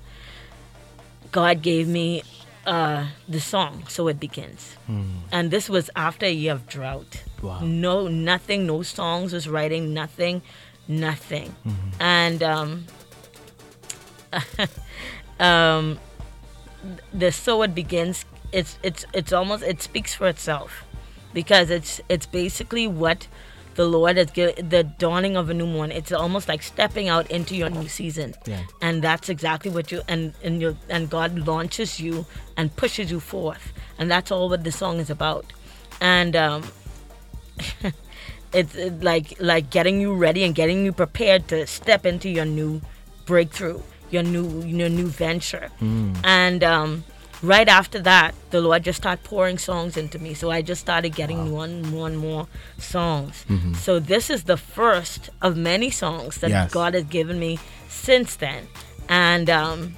God 1.32 1.62
gave 1.64 1.88
me 1.88 2.22
uh, 2.68 3.08
the 3.28 3.40
song, 3.40 3.86
So 3.88 4.08
It 4.08 4.20
Begins. 4.20 4.76
And 5.32 5.50
this 5.50 5.68
was 5.70 5.90
after 5.96 6.26
a 6.28 6.32
year 6.32 6.54
of 6.54 6.68
drought. 6.68 7.24
Wow. 7.42 7.62
No, 7.64 8.08
nothing, 8.08 8.68
no 8.68 8.84
songs 8.84 9.34
was 9.34 9.48
writing, 9.48 9.94
nothing, 9.96 10.42
nothing. 10.88 11.56
And 12.00 12.44
um, 12.44 12.86
um, 15.40 16.00
the 17.14 17.32
so 17.32 17.62
it 17.62 17.76
begins 17.76 18.26
it's 18.52 18.78
it's 18.84 19.06
it's 19.14 19.34
almost 19.34 19.64
it 19.64 19.82
speaks 19.82 20.14
for 20.14 20.28
itself. 20.28 20.84
Because 21.34 21.70
it's 21.70 22.02
it's 22.10 22.26
basically 22.26 22.88
what 22.88 23.28
the 23.76 23.86
lord 23.86 24.18
has 24.18 24.32
given 24.32 24.70
the 24.70 24.84
dawning 24.84 25.38
of 25.38 25.50
a 25.50 25.54
new 25.54 25.66
morning 25.66 25.96
it's 25.96 26.12
almost 26.12 26.50
like 26.50 26.62
stepping 26.62 27.08
out 27.08 27.30
into 27.32 27.56
your 27.56 27.70
new 27.70 27.88
season. 27.88 28.34
Yeah. 28.46 28.64
and 28.82 29.02
that's 29.02 29.30
exactly 29.30 29.72
what 29.72 29.92
you 29.92 30.02
and 30.08 30.34
and 30.44 30.60
you 30.62 30.76
and 30.90 31.10
god 31.10 31.48
launches 31.48 32.00
you 32.00 32.26
and 32.58 32.76
pushes 32.76 33.12
you 33.12 33.20
forth. 33.20 33.72
And 33.98 34.10
that's 34.10 34.32
all 34.32 34.50
what 34.50 34.64
the 34.64 34.72
song 34.72 35.00
is 35.00 35.10
about. 35.10 35.46
And 36.02 36.36
um 36.36 36.64
it's 38.54 38.76
like 39.04 39.36
like 39.40 39.70
getting 39.70 40.02
you 40.02 40.16
ready 40.16 40.44
and 40.44 40.56
getting 40.56 40.84
you 40.84 40.92
prepared 40.92 41.48
to 41.50 41.68
step 41.68 42.06
into 42.06 42.28
your 42.28 42.46
new 42.46 42.82
breakthrough 43.26 43.82
your 44.12 44.24
new 44.24 44.62
your 44.64 44.90
new 44.90 45.08
venture. 45.08 45.70
And 46.24 46.64
um 46.64 47.04
right 47.42 47.70
after 47.70 48.00
that 48.02 48.36
the 48.50 48.60
lord 48.60 48.84
just 48.84 48.98
started 49.02 49.24
pouring 49.24 49.58
songs 49.58 49.96
into 49.96 50.20
me. 50.20 50.34
So 50.34 50.52
i 50.52 50.62
just 50.62 50.82
started 50.82 51.16
getting 51.16 51.40
more 51.50 51.60
one 51.60 51.82
more 51.84 52.08
and 52.08 52.18
more 52.18 52.48
songs. 52.78 53.46
So 53.80 54.00
this 54.00 54.30
is 54.30 54.44
the 54.44 54.58
first 54.58 55.30
of 55.42 55.56
many 55.56 55.90
songs 55.90 56.38
that 56.42 56.50
Yes. 56.50 56.72
god 56.72 56.94
has 56.96 57.06
given 57.06 57.40
me 57.40 57.60
since 57.88 58.36
then. 58.36 58.68
And 59.08 59.50
um 59.50 59.96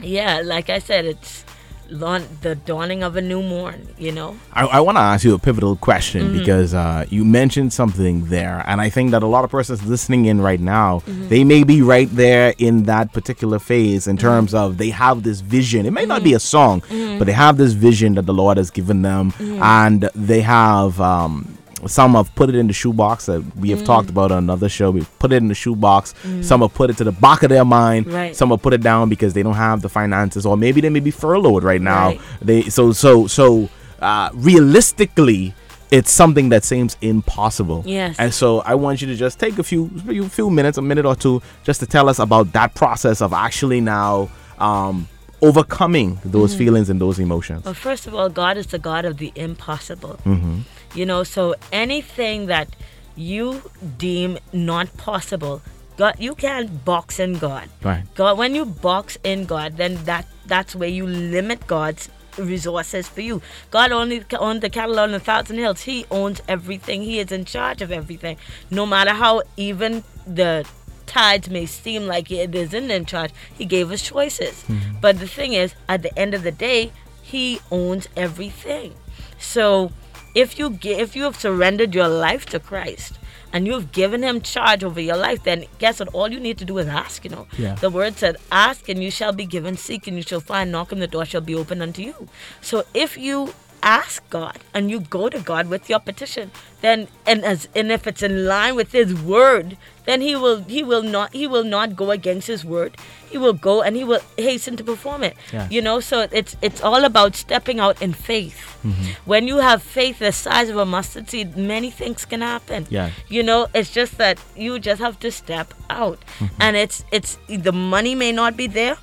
yeah 0.00 0.40
like 0.44 0.68
i 0.70 0.78
said 0.78 1.04
it's 1.04 1.44
lawn, 1.92 2.22
the 2.40 2.54
dawning 2.54 3.02
of 3.02 3.16
a 3.16 3.20
new 3.20 3.42
morn 3.42 3.86
you 3.98 4.12
know 4.12 4.36
I, 4.52 4.62
I 4.78 4.80
want 4.80 4.96
to 4.96 5.00
ask 5.12 5.24
you 5.24 5.34
a 5.34 5.38
pivotal 5.38 5.76
question 5.76 6.22
Mm-hmm. 6.28 6.38
because 6.38 6.72
uh, 6.74 7.04
you 7.08 7.24
mentioned 7.24 7.72
something 7.72 8.14
there, 8.26 8.62
and 8.66 8.80
I 8.80 8.88
think 8.90 9.10
that 9.12 9.22
a 9.22 9.26
lot 9.26 9.44
of 9.44 9.50
persons 9.50 9.84
listening 9.94 10.24
in 10.26 10.40
right 10.40 10.60
now, 10.60 10.90
Mm-hmm. 11.06 11.28
they 11.28 11.42
may 11.44 11.62
be 11.72 11.78
right 11.82 12.10
there 12.24 12.54
in 12.58 12.84
that 12.84 13.12
particular 13.12 13.58
phase 13.58 14.02
Mm-hmm. 14.02 14.10
in 14.10 14.16
terms 14.28 14.54
of 14.54 14.78
they 14.82 14.90
have 14.90 15.22
this 15.22 15.40
vision. 15.40 15.80
It 15.86 15.92
may 16.00 16.06
not 16.06 16.22
be 16.24 16.34
a 16.34 16.40
song, 16.40 16.82
but 17.18 17.24
they 17.28 17.32
have 17.46 17.56
this 17.62 17.72
vision 17.88 18.14
that 18.16 18.26
the 18.26 18.34
Lord 18.42 18.56
has 18.62 18.70
given 18.70 19.02
them, 19.02 19.32
Mm-hmm. 19.32 19.62
and 19.62 20.00
they 20.14 20.40
have. 20.42 21.00
Um, 21.00 21.58
some 21.86 22.12
have 22.14 22.34
put 22.34 22.48
it 22.48 22.54
in 22.54 22.66
the 22.66 22.72
shoebox 22.72 23.26
that 23.26 23.42
we 23.56 23.70
have 23.70 23.84
talked 23.84 24.08
Mm. 24.08 24.10
about 24.10 24.30
on 24.32 24.38
another 24.38 24.68
show. 24.68 24.90
We've 24.90 25.18
put 25.18 25.32
it 25.32 25.36
in 25.36 25.48
the 25.48 25.54
shoebox. 25.54 26.14
Some 26.40 26.60
have 26.60 26.72
put 26.74 26.90
it 26.90 26.96
to 26.98 27.04
the 27.04 27.12
back 27.12 27.42
of 27.42 27.48
their 27.48 27.64
mind. 27.64 28.06
Right. 28.12 28.34
Some 28.36 28.50
have 28.50 28.62
put 28.62 28.72
it 28.74 28.82
down 28.82 29.08
because 29.08 29.32
they 29.34 29.42
don't 29.42 29.54
have 29.54 29.82
the 29.82 29.88
finances, 29.88 30.46
or 30.46 30.56
maybe 30.56 30.80
they 30.80 30.90
may 30.90 31.00
be 31.00 31.10
furloughed 31.10 31.64
right 31.64 31.80
now. 31.80 32.08
Right. 32.08 32.20
They 32.40 32.62
so 32.70 32.92
so 32.92 33.26
so 33.26 33.68
uh, 34.00 34.30
realistically, 34.34 35.54
it's 35.90 36.10
something 36.10 36.48
that 36.48 36.64
seems 36.64 36.96
impossible. 37.02 37.82
Yes. 37.86 38.16
And 38.18 38.32
so 38.32 38.60
I 38.60 38.74
want 38.74 39.02
you 39.02 39.08
to 39.08 39.14
just 39.14 39.38
take 39.38 39.58
a 39.58 39.62
few 39.62 39.88
few 40.06 40.28
few 40.28 40.50
minutes, 40.50 40.78
a 40.78 40.82
minute 40.82 41.04
or 41.06 41.14
two, 41.14 41.42
just 41.64 41.80
to 41.80 41.86
tell 41.86 42.08
us 42.08 42.18
about 42.18 42.52
that 42.52 42.74
process 42.74 43.20
of 43.20 43.32
actually 43.32 43.80
now 43.80 44.30
um, 44.58 45.08
overcoming 45.42 46.18
those 46.24 46.54
feelings 46.54 46.88
and 46.88 47.00
those 47.00 47.18
emotions. 47.18 47.64
Well, 47.64 47.74
first 47.74 48.06
of 48.06 48.14
all, 48.14 48.28
God 48.28 48.56
is 48.56 48.68
the 48.68 48.78
God 48.78 49.04
of 49.04 49.18
the 49.18 49.32
impossible. 49.34 50.18
Mm-hmm. 50.24 50.58
You 50.94 51.06
know, 51.06 51.24
so 51.24 51.54
anything 51.72 52.46
that 52.46 52.68
you 53.16 53.70
deem 53.98 54.38
not 54.52 54.96
possible, 54.96 55.62
God, 55.96 56.16
you 56.18 56.34
can't 56.34 56.84
box 56.84 57.18
in 57.18 57.38
God. 57.38 57.68
Right. 57.82 58.04
God, 58.14 58.38
when 58.38 58.54
you 58.54 58.64
box 58.64 59.18
in 59.24 59.44
God, 59.44 59.76
then 59.76 60.02
that 60.04 60.26
that's 60.46 60.74
where 60.74 60.88
you 60.88 61.06
limit 61.06 61.66
God's 61.66 62.08
resources 62.38 63.08
for 63.08 63.20
you. 63.20 63.42
God 63.70 63.92
only 63.92 64.24
owns 64.38 64.60
the 64.60 64.70
cattle 64.70 64.98
on 64.98 65.14
a 65.14 65.20
thousand 65.20 65.58
hills. 65.58 65.82
He 65.82 66.06
owns 66.10 66.42
everything. 66.48 67.02
He 67.02 67.18
is 67.18 67.30
in 67.30 67.44
charge 67.44 67.82
of 67.82 67.92
everything. 67.92 68.36
No 68.70 68.86
matter 68.86 69.12
how 69.12 69.42
even 69.56 70.02
the 70.26 70.66
tides 71.06 71.50
may 71.50 71.66
seem 71.66 72.06
like 72.06 72.30
it 72.30 72.54
isn't 72.54 72.90
in 72.90 73.04
charge, 73.04 73.32
He 73.56 73.64
gave 73.64 73.90
us 73.90 74.02
choices. 74.02 74.64
Mm-hmm. 74.64 75.00
But 75.00 75.18
the 75.18 75.28
thing 75.28 75.52
is, 75.52 75.74
at 75.88 76.02
the 76.02 76.16
end 76.18 76.34
of 76.34 76.42
the 76.42 76.52
day, 76.52 76.92
He 77.22 77.60
owns 77.70 78.08
everything. 78.16 78.94
So 79.38 79.92
if 80.34 80.58
you 80.58 80.78
if 80.82 81.14
you 81.16 81.24
have 81.24 81.36
surrendered 81.36 81.94
your 81.94 82.08
life 82.08 82.46
to 82.46 82.58
Christ 82.58 83.18
and 83.52 83.66
you've 83.66 83.92
given 83.92 84.22
him 84.22 84.40
charge 84.40 84.82
over 84.82 85.00
your 85.00 85.16
life, 85.16 85.42
then 85.44 85.66
guess 85.78 86.00
what? 86.00 86.08
All 86.14 86.32
you 86.32 86.40
need 86.40 86.58
to 86.58 86.64
do 86.64 86.78
is 86.78 86.86
ask, 86.86 87.24
you 87.24 87.30
know. 87.30 87.46
Yeah. 87.58 87.74
The 87.74 87.90
word 87.90 88.16
said, 88.16 88.36
Ask 88.50 88.88
and 88.88 89.02
you 89.02 89.10
shall 89.10 89.32
be 89.32 89.44
given, 89.44 89.76
seek 89.76 90.06
and 90.06 90.16
you 90.16 90.22
shall 90.22 90.40
find, 90.40 90.72
knock 90.72 90.90
and 90.92 91.02
the 91.02 91.06
door 91.06 91.26
shall 91.26 91.42
be 91.42 91.54
open 91.54 91.82
unto 91.82 92.02
you. 92.02 92.28
So 92.60 92.84
if 92.94 93.18
you 93.18 93.52
ask 93.82 94.22
God 94.30 94.58
and 94.72 94.90
you 94.90 95.00
go 95.00 95.28
to 95.28 95.40
God 95.40 95.68
with 95.68 95.88
your 95.90 95.98
petition, 95.98 96.50
then 96.80 97.08
and 97.26 97.44
as 97.44 97.68
and 97.74 97.90
if 97.92 98.06
it's 98.06 98.22
in 98.22 98.46
line 98.46 98.74
with 98.76 98.92
his 98.92 99.14
word, 99.14 99.76
then 100.04 100.20
he 100.20 100.34
will 100.34 100.62
he 100.64 100.82
will 100.82 101.02
not 101.02 101.32
he 101.32 101.46
will 101.46 101.64
not 101.64 101.96
go 101.96 102.10
against 102.10 102.46
his 102.46 102.64
word. 102.64 102.96
He 103.28 103.38
will 103.38 103.52
go 103.52 103.82
and 103.82 103.96
he 103.96 104.04
will 104.04 104.20
hasten 104.36 104.76
to 104.76 104.84
perform 104.84 105.24
it. 105.24 105.36
Yeah. 105.52 105.68
You 105.70 105.82
know, 105.82 106.00
so 106.00 106.28
it's 106.30 106.56
it's 106.62 106.82
all 106.82 107.04
about 107.04 107.34
stepping 107.34 107.80
out 107.80 108.00
in 108.02 108.12
faith. 108.12 108.78
Mm-hmm. 108.84 109.12
When 109.24 109.48
you 109.48 109.58
have 109.58 109.82
faith 109.82 110.18
the 110.18 110.32
size 110.32 110.68
of 110.68 110.76
a 110.76 110.84
mustard 110.84 111.30
seed, 111.30 111.56
many 111.56 111.90
things 111.90 112.24
can 112.24 112.40
happen. 112.40 112.86
Yeah. 112.90 113.10
You 113.28 113.42
know, 113.42 113.68
it's 113.74 113.90
just 113.90 114.18
that 114.18 114.38
you 114.56 114.78
just 114.78 115.00
have 115.00 115.18
to 115.20 115.30
step 115.30 115.74
out. 115.88 116.18
Mm-hmm. 116.38 116.60
And 116.60 116.76
it's 116.76 117.04
it's 117.10 117.38
the 117.48 117.72
money 117.72 118.14
may 118.14 118.32
not 118.32 118.56
be 118.56 118.66
there, 118.66 118.96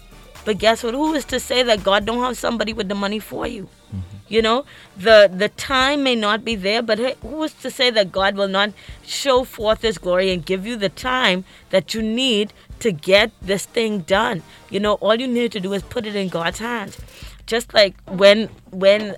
But 0.46 0.58
guess 0.58 0.84
what? 0.84 0.94
Who 0.94 1.14
is 1.14 1.26
to 1.26 1.40
say 1.40 1.64
that 1.64 1.84
God 1.84 2.06
don't 2.06 2.24
have 2.24 2.38
somebody 2.38 2.74
with 2.74 2.88
the 2.90 2.96
money 2.96 3.20
for 3.20 3.48
you? 3.48 3.70
Mm-hmm. 3.90 4.18
You 4.28 4.42
know, 4.44 4.66
the 4.96 5.30
the 5.34 5.50
time 5.50 6.04
may 6.04 6.16
not 6.16 6.46
be 6.46 6.56
there, 6.56 6.82
but 6.84 7.00
who 7.00 7.44
is 7.44 7.54
to 7.56 7.72
say 7.72 7.90
that 7.90 8.12
God 8.12 8.36
will 8.36 8.48
not 8.48 8.72
show 9.04 9.44
forth 9.44 9.82
His 9.82 9.98
glory 9.98 10.32
and 10.32 10.46
give 10.46 10.68
you 10.68 10.76
the 10.76 10.90
time 10.90 11.46
that 11.72 11.96
you 11.96 12.04
need 12.04 12.54
to 12.80 12.92
get 12.92 13.32
this 13.42 13.66
thing 13.66 14.02
done? 14.02 14.44
You 14.70 14.80
know, 14.80 14.94
all 14.96 15.16
you 15.16 15.28
need 15.28 15.52
to 15.54 15.60
do 15.60 15.74
is 15.74 15.82
put 15.82 16.06
it 16.06 16.16
in 16.16 16.30
God's 16.30 16.60
hands. 16.60 16.98
Just 17.48 17.74
like 17.74 17.96
when 18.06 18.50
when 18.70 19.16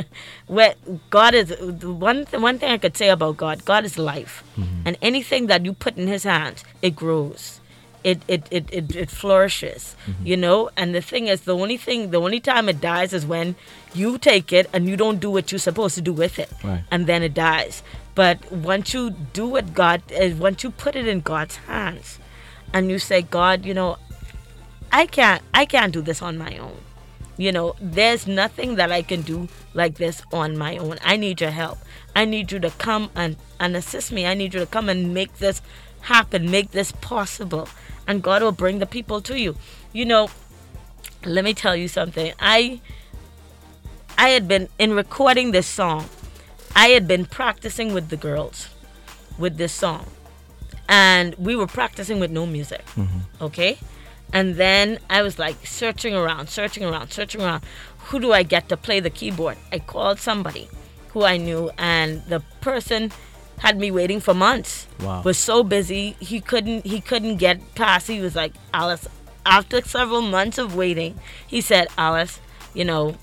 when 0.46 1.00
God 1.10 1.34
is 1.34 1.54
one 1.82 2.24
th- 2.24 2.42
one 2.42 2.58
thing 2.58 2.72
I 2.72 2.78
could 2.78 2.96
say 2.96 3.10
about 3.10 3.36
God, 3.36 3.66
God 3.66 3.84
is 3.84 3.98
life, 3.98 4.42
mm-hmm. 4.56 4.88
and 4.88 4.96
anything 5.02 5.46
that 5.48 5.66
you 5.66 5.74
put 5.74 5.98
in 5.98 6.08
His 6.08 6.24
hands, 6.24 6.64
it 6.80 6.96
grows 6.96 7.60
it 8.04 8.22
it, 8.28 8.46
it, 8.50 8.68
it, 8.70 8.94
it 8.94 9.10
flourishes 9.10 9.96
you 10.22 10.36
know? 10.36 10.70
And 10.76 10.94
the 10.94 11.00
thing 11.00 11.26
is 11.28 11.42
the 11.42 11.56
only 11.56 11.76
thing 11.78 12.10
the 12.10 12.20
only 12.20 12.40
time 12.40 12.68
it 12.68 12.80
dies 12.80 13.12
is 13.12 13.24
when 13.26 13.56
you 13.94 14.18
take 14.18 14.52
it 14.52 14.68
and 14.72 14.88
you 14.88 14.96
don't 14.96 15.18
do 15.20 15.30
what 15.30 15.50
you're 15.50 15.58
supposed 15.58 15.94
to 15.96 16.02
do 16.02 16.12
with 16.12 16.38
it. 16.38 16.50
Right. 16.62 16.84
and 16.90 17.06
then 17.06 17.22
it 17.22 17.34
dies. 17.34 17.82
But 18.14 18.52
once 18.52 18.94
you 18.94 19.10
do 19.32 19.48
what 19.48 19.74
god 19.74 20.02
uh, 20.12 20.30
once 20.38 20.62
you 20.62 20.70
put 20.70 20.94
it 20.94 21.08
in 21.08 21.20
god's 21.20 21.56
hands 21.56 22.18
and 22.72 22.90
you 22.90 22.98
say 22.98 23.22
god 23.22 23.64
you 23.64 23.74
know 23.74 23.98
i 24.92 25.06
can't 25.06 25.42
i 25.52 25.64
can't 25.64 25.92
do 25.92 26.02
this 26.02 26.22
on 26.22 26.38
my 26.38 26.56
own. 26.58 26.76
You 27.36 27.50
know 27.50 27.74
there's 27.80 28.26
nothing 28.28 28.76
that 28.76 28.92
i 28.92 29.02
can 29.02 29.22
do 29.22 29.48
like 29.74 29.94
this 29.96 30.22
on 30.32 30.56
my 30.56 30.76
own. 30.76 30.98
I 31.02 31.16
need 31.16 31.40
your 31.40 31.50
help. 31.50 31.78
I 32.14 32.24
need 32.24 32.52
you 32.52 32.60
to 32.60 32.70
come 32.70 33.10
and 33.16 33.36
and 33.58 33.74
assist 33.76 34.12
me. 34.12 34.26
I 34.26 34.34
need 34.34 34.54
you 34.54 34.60
to 34.60 34.66
come 34.66 34.88
and 34.88 35.12
make 35.12 35.38
this 35.38 35.60
happen 36.04 36.50
make 36.50 36.70
this 36.72 36.92
possible 36.92 37.68
and 38.06 38.22
god 38.22 38.42
will 38.42 38.52
bring 38.52 38.78
the 38.78 38.86
people 38.86 39.20
to 39.22 39.38
you. 39.38 39.56
You 39.92 40.04
know 40.04 40.28
let 41.24 41.44
me 41.44 41.54
tell 41.54 41.74
you 41.74 41.88
something. 41.88 42.32
I 42.38 42.80
i 44.16 44.28
had 44.28 44.46
been 44.46 44.68
in 44.78 44.92
recording 44.94 45.50
this 45.50 45.66
song 45.66 46.08
i 46.76 46.88
had 46.88 47.08
been 47.08 47.24
practicing 47.26 47.92
with 47.92 48.08
the 48.10 48.16
girls 48.16 48.68
with 49.38 49.56
this 49.56 49.72
song. 49.72 50.06
And 50.88 51.34
we 51.36 51.56
were 51.56 51.66
practicing 51.66 52.20
with 52.20 52.30
no 52.30 52.44
music 52.46 52.84
mm-hmm. 52.94 53.20
okay? 53.40 53.78
And 54.32 54.56
then 54.56 54.98
i 55.08 55.22
was 55.22 55.38
like 55.38 55.66
searching 55.66 56.14
around 56.14 56.48
searching 56.48 56.84
around 56.84 57.10
searching 57.10 57.40
around. 57.40 57.64
Who 58.08 58.20
do 58.20 58.32
i 58.32 58.42
get 58.42 58.68
to 58.68 58.76
play 58.76 59.00
the 59.00 59.10
keyboard? 59.10 59.56
I 59.72 59.78
called 59.78 60.18
somebody 60.18 60.68
who 61.12 61.24
i 61.24 61.36
knew 61.38 61.70
and 61.78 62.22
the 62.26 62.40
person 62.60 63.12
had 63.64 63.78
me 63.78 63.90
waiting 63.90 64.20
for 64.20 64.34
months 64.34 64.86
Wow. 65.00 65.22
was 65.22 65.38
so 65.38 65.62
busy 65.64 66.16
he 66.20 66.40
couldn't 66.40 66.84
he 66.86 67.00
couldn't 67.00 67.36
get 67.36 67.74
past 67.74 68.06
he 68.06 68.20
was 68.20 68.36
like 68.36 68.52
alice 68.72 69.08
after 69.46 69.80
several 69.82 70.22
months 70.22 70.58
of 70.58 70.74
waiting 70.76 71.18
he 71.46 71.60
said 71.60 71.88
alice 71.96 72.40
you 72.74 72.84
know 72.84 73.16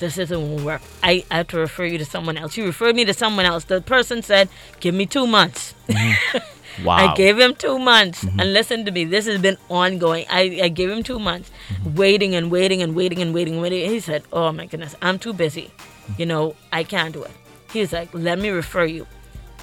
this 0.00 0.16
isn't 0.16 0.56
gonna 0.56 0.64
work. 0.64 0.80
I, 1.02 1.24
I 1.30 1.36
have 1.36 1.48
to 1.48 1.58
refer 1.58 1.84
you 1.84 1.98
to 1.98 2.06
someone 2.06 2.38
else. 2.38 2.56
You 2.56 2.64
referred 2.64 2.96
me 2.96 3.04
to 3.04 3.12
someone 3.12 3.44
else. 3.44 3.64
The 3.64 3.82
person 3.82 4.22
said, 4.22 4.48
Give 4.80 4.94
me 4.94 5.04
two 5.06 5.26
months. 5.26 5.74
Mm-hmm. 5.88 6.38
Wow. 6.84 6.94
I 6.96 7.14
gave 7.14 7.38
him 7.38 7.54
two 7.56 7.78
months. 7.78 8.24
Mm-hmm. 8.24 8.40
And 8.40 8.52
listen 8.54 8.84
to 8.86 8.92
me, 8.92 9.04
this 9.04 9.26
has 9.26 9.40
been 9.42 9.58
ongoing. 9.68 10.24
I, 10.30 10.60
I 10.62 10.68
gave 10.68 10.88
him 10.88 11.02
two 11.02 11.18
months, 11.18 11.50
mm-hmm. 11.68 11.94
waiting 11.96 12.34
and 12.34 12.50
waiting 12.50 12.80
and 12.80 12.94
waiting 12.94 13.20
and 13.20 13.34
waiting 13.34 13.54
and 13.54 13.62
waiting. 13.62 13.90
He 13.90 14.00
said, 14.00 14.22
Oh 14.32 14.50
my 14.52 14.64
goodness, 14.66 14.94
I'm 15.02 15.18
too 15.18 15.34
busy. 15.34 15.70
You 16.16 16.26
know, 16.26 16.54
I 16.72 16.84
can't 16.84 17.12
do 17.12 17.22
it. 17.24 17.32
He's 17.72 17.92
like, 17.92 18.08
Let 18.14 18.38
me 18.38 18.48
refer 18.48 18.84
you. 18.84 19.06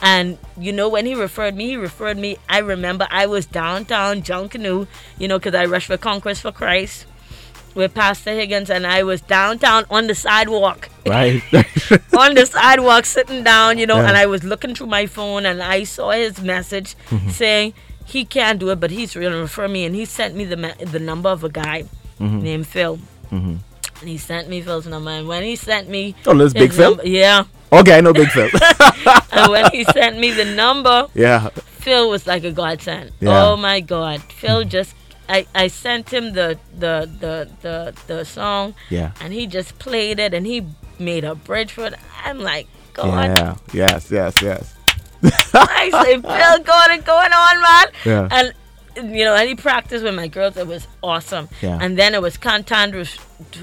And 0.01 0.38
you 0.58 0.72
know, 0.72 0.88
when 0.89 1.06
he 1.06 1.16
referred 1.16 1.56
me, 1.56 1.68
he 1.70 1.75
referred 1.77 2.18
me. 2.18 2.38
I 2.48 2.60
remember 2.60 3.08
I 3.10 3.25
was 3.25 3.46
downtown 3.46 4.22
Junkanoo, 4.22 4.88
you 5.18 5.27
know, 5.27 5.39
because 5.39 5.56
I 5.56 5.66
rushed 5.66 5.88
for 5.88 5.98
Conquest 5.98 6.42
for 6.42 6.51
Christ 6.51 7.06
with 7.74 7.94
Pastor 7.94 8.32
Higgins, 8.32 8.70
and 8.70 8.88
I 8.88 9.04
was 9.04 9.22
downtown 9.22 9.86
on 9.92 10.08
the 10.08 10.16
sidewalk 10.16 10.89
right. 11.06 11.42
on 12.18 12.34
the 12.36 12.46
sidewalk 12.46 13.06
sitting 13.06 13.44
down, 13.44 13.77
you 13.77 13.86
know, 13.86 13.98
Yeah. 13.98 14.08
and 14.10 14.18
I 14.18 14.25
was 14.25 14.44
looking 14.44 14.74
through 14.75 14.88
my 14.88 15.06
phone 15.06 15.46
and 15.46 15.62
I 15.62 15.84
saw 15.84 16.12
his 16.12 16.42
message 16.42 16.96
Mm-hmm. 17.10 17.30
saying 17.30 17.74
he 18.06 18.24
can't 18.25 18.58
do 18.60 18.70
it, 18.70 18.80
but 18.80 18.89
he's 18.92 19.13
going 19.13 19.32
to 19.32 19.38
refer 19.38 19.68
me. 19.68 19.84
And 19.86 19.94
he 19.94 20.06
sent 20.06 20.34
me 20.36 20.46
the, 20.46 20.58
me- 20.58 20.74
the 20.80 21.00
number 21.00 21.30
of 21.30 21.44
a 21.44 21.50
guy 21.50 21.84
Mm-hmm. 22.20 22.39
named 22.39 22.68
Phil. 22.68 23.00
And 24.00 24.10
he 24.10 24.18
sent 24.18 24.48
me 24.50 24.62
Phil's 24.62 24.86
number. 24.88 25.10
And 25.12 25.27
when 25.27 25.44
he 25.44 25.56
sent 25.56 25.89
me. 25.89 26.16
Oh, 26.25 26.36
this 26.38 26.54
Big 26.54 26.72
Phil? 26.74 26.92
number- 26.96 27.08
yeah. 27.08 27.44
okay, 27.72 27.98
I 27.98 28.01
know 28.01 28.13
Big 28.13 28.30
Phil. 28.30 28.50
And 29.32 29.51
when 29.51 29.70
he 29.72 29.84
sent 29.98 30.18
me 30.20 30.32
the 30.32 30.46
number, 30.46 31.08
yeah. 31.13 31.50
Phil 31.84 32.10
was 32.10 32.25
like 32.27 32.44
a 32.44 32.51
godsend. 32.51 33.12
Yeah. 33.20 33.46
Oh 33.46 33.58
my 33.58 33.80
God. 33.82 34.22
Phil 34.24 34.63
just. 34.63 34.94
I, 35.30 35.46
I 35.54 35.68
sent 35.68 36.10
him 36.10 36.32
the, 36.34 36.58
the, 36.74 37.10
the, 37.20 37.50
the, 37.62 37.94
the 38.08 38.24
song 38.24 38.75
Yeah. 38.89 39.12
and 39.20 39.34
he 39.34 39.46
just 39.46 39.77
played 39.77 40.20
it 40.20 40.34
and 40.34 40.46
he 40.46 40.66
made 41.00 41.25
a 41.25 41.36
bridge 41.36 41.74
for 41.74 41.86
it. 41.88 41.96
I'm 42.24 42.39
like, 42.39 42.68
God 42.94 43.38
Yeah. 43.38 43.56
Yes. 43.74 44.10
Yes. 44.10 44.34
Yes. 44.42 44.74
I 45.54 45.89
say, 46.06 46.13
Phil, 46.22 46.63
going 46.63 47.01
going 47.01 47.34
on, 47.34 47.62
man. 47.62 47.86
Yeah. 48.06 48.27
And 48.32 48.54
you 48.98 49.24
know, 49.25 49.34
any 49.36 49.56
practice 49.56 50.01
with 50.01 50.16
my 50.16 50.27
girls. 50.27 50.58
It 50.58 50.68
was 50.68 50.88
awesome. 51.04 51.48
Yeah. 51.62 51.77
And 51.82 51.98
then 51.98 52.13
it 52.13 52.22
was 52.22 52.38
Cantandra 52.38 53.06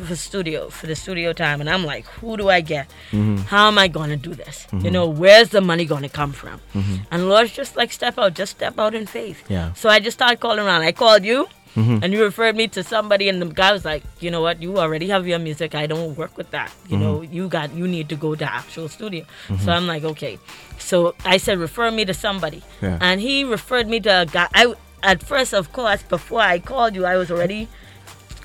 for 0.07 0.15
studio 0.17 0.69
for 0.71 0.87
the 0.87 0.95
studio 0.95 1.33
time, 1.33 1.61
and 1.61 1.69
I'm 1.69 1.85
like, 1.85 2.07
who 2.07 2.37
do 2.37 2.49
I 2.49 2.61
get? 2.61 2.89
Mm-hmm. 3.11 3.37
How 3.53 3.69
am 3.69 3.79
I 3.79 3.89
gonna 3.89 4.17
do 4.17 4.35
this? 4.35 4.67
You 4.73 4.91
know, 4.91 5.07
where's 5.09 5.49
the 5.51 5.61
money 5.61 5.85
gonna 5.85 6.09
come 6.09 6.33
from? 6.33 6.61
Mm-hmm. 6.75 6.95
And 7.11 7.29
Lord's 7.29 7.53
just 7.53 7.77
like 7.77 7.93
step 7.93 8.19
out, 8.19 8.35
just 8.35 8.53
step 8.53 8.79
out 8.79 8.95
in 8.95 9.07
faith. 9.07 9.43
Yeah. 9.49 9.73
So 9.75 9.89
I 9.89 9.99
just 10.01 10.17
started 10.19 10.41
calling 10.41 10.61
around. 10.65 10.83
I 10.83 10.93
called 10.93 11.25
you. 11.25 11.47
Mm-hmm. 11.75 12.05
And 12.05 12.13
you 12.13 12.23
referred 12.23 12.55
me 12.55 12.69
to 12.69 12.85
somebody, 12.85 13.29
and 13.29 13.43
the 13.43 13.47
guy 13.47 13.73
was 13.73 13.85
like, 13.85 14.05
"You 14.21 14.31
know 14.31 14.41
what? 14.41 14.63
You 14.63 14.79
already 14.79 15.09
have 15.09 15.27
your 15.27 15.41
music. 15.41 15.75
I 15.75 15.89
don't 15.89 16.15
work 16.17 16.39
with 16.39 16.53
that. 16.53 16.71
You 16.89 16.97
know, 16.97 17.15
Mm-hmm. 17.19 17.35
you 17.35 17.49
got 17.49 17.75
you 17.75 17.89
need 17.89 18.09
to 18.11 18.15
go 18.15 18.37
to 18.37 18.45
actual 18.47 18.89
studio." 18.89 19.25
So 19.59 19.73
I'm 19.73 19.89
like, 19.89 20.05
"Okay." 20.05 20.39
So 20.79 21.17
I 21.25 21.37
said, 21.39 21.59
"Refer 21.59 21.91
me 21.91 22.05
to 22.05 22.15
somebody," 22.15 22.63
Yeah. 22.81 22.99
and 23.01 23.21
he 23.21 23.43
referred 23.43 23.89
me 23.89 23.99
to 24.07 24.21
a 24.23 24.25
guy. 24.27 24.47
I 24.55 24.75
at 25.05 25.23
first, 25.23 25.53
of 25.55 25.73
course, 25.73 26.03
before 26.03 26.41
I 26.41 26.59
called 26.59 26.95
you, 26.97 27.05
I 27.07 27.17
was 27.17 27.31
already 27.31 27.69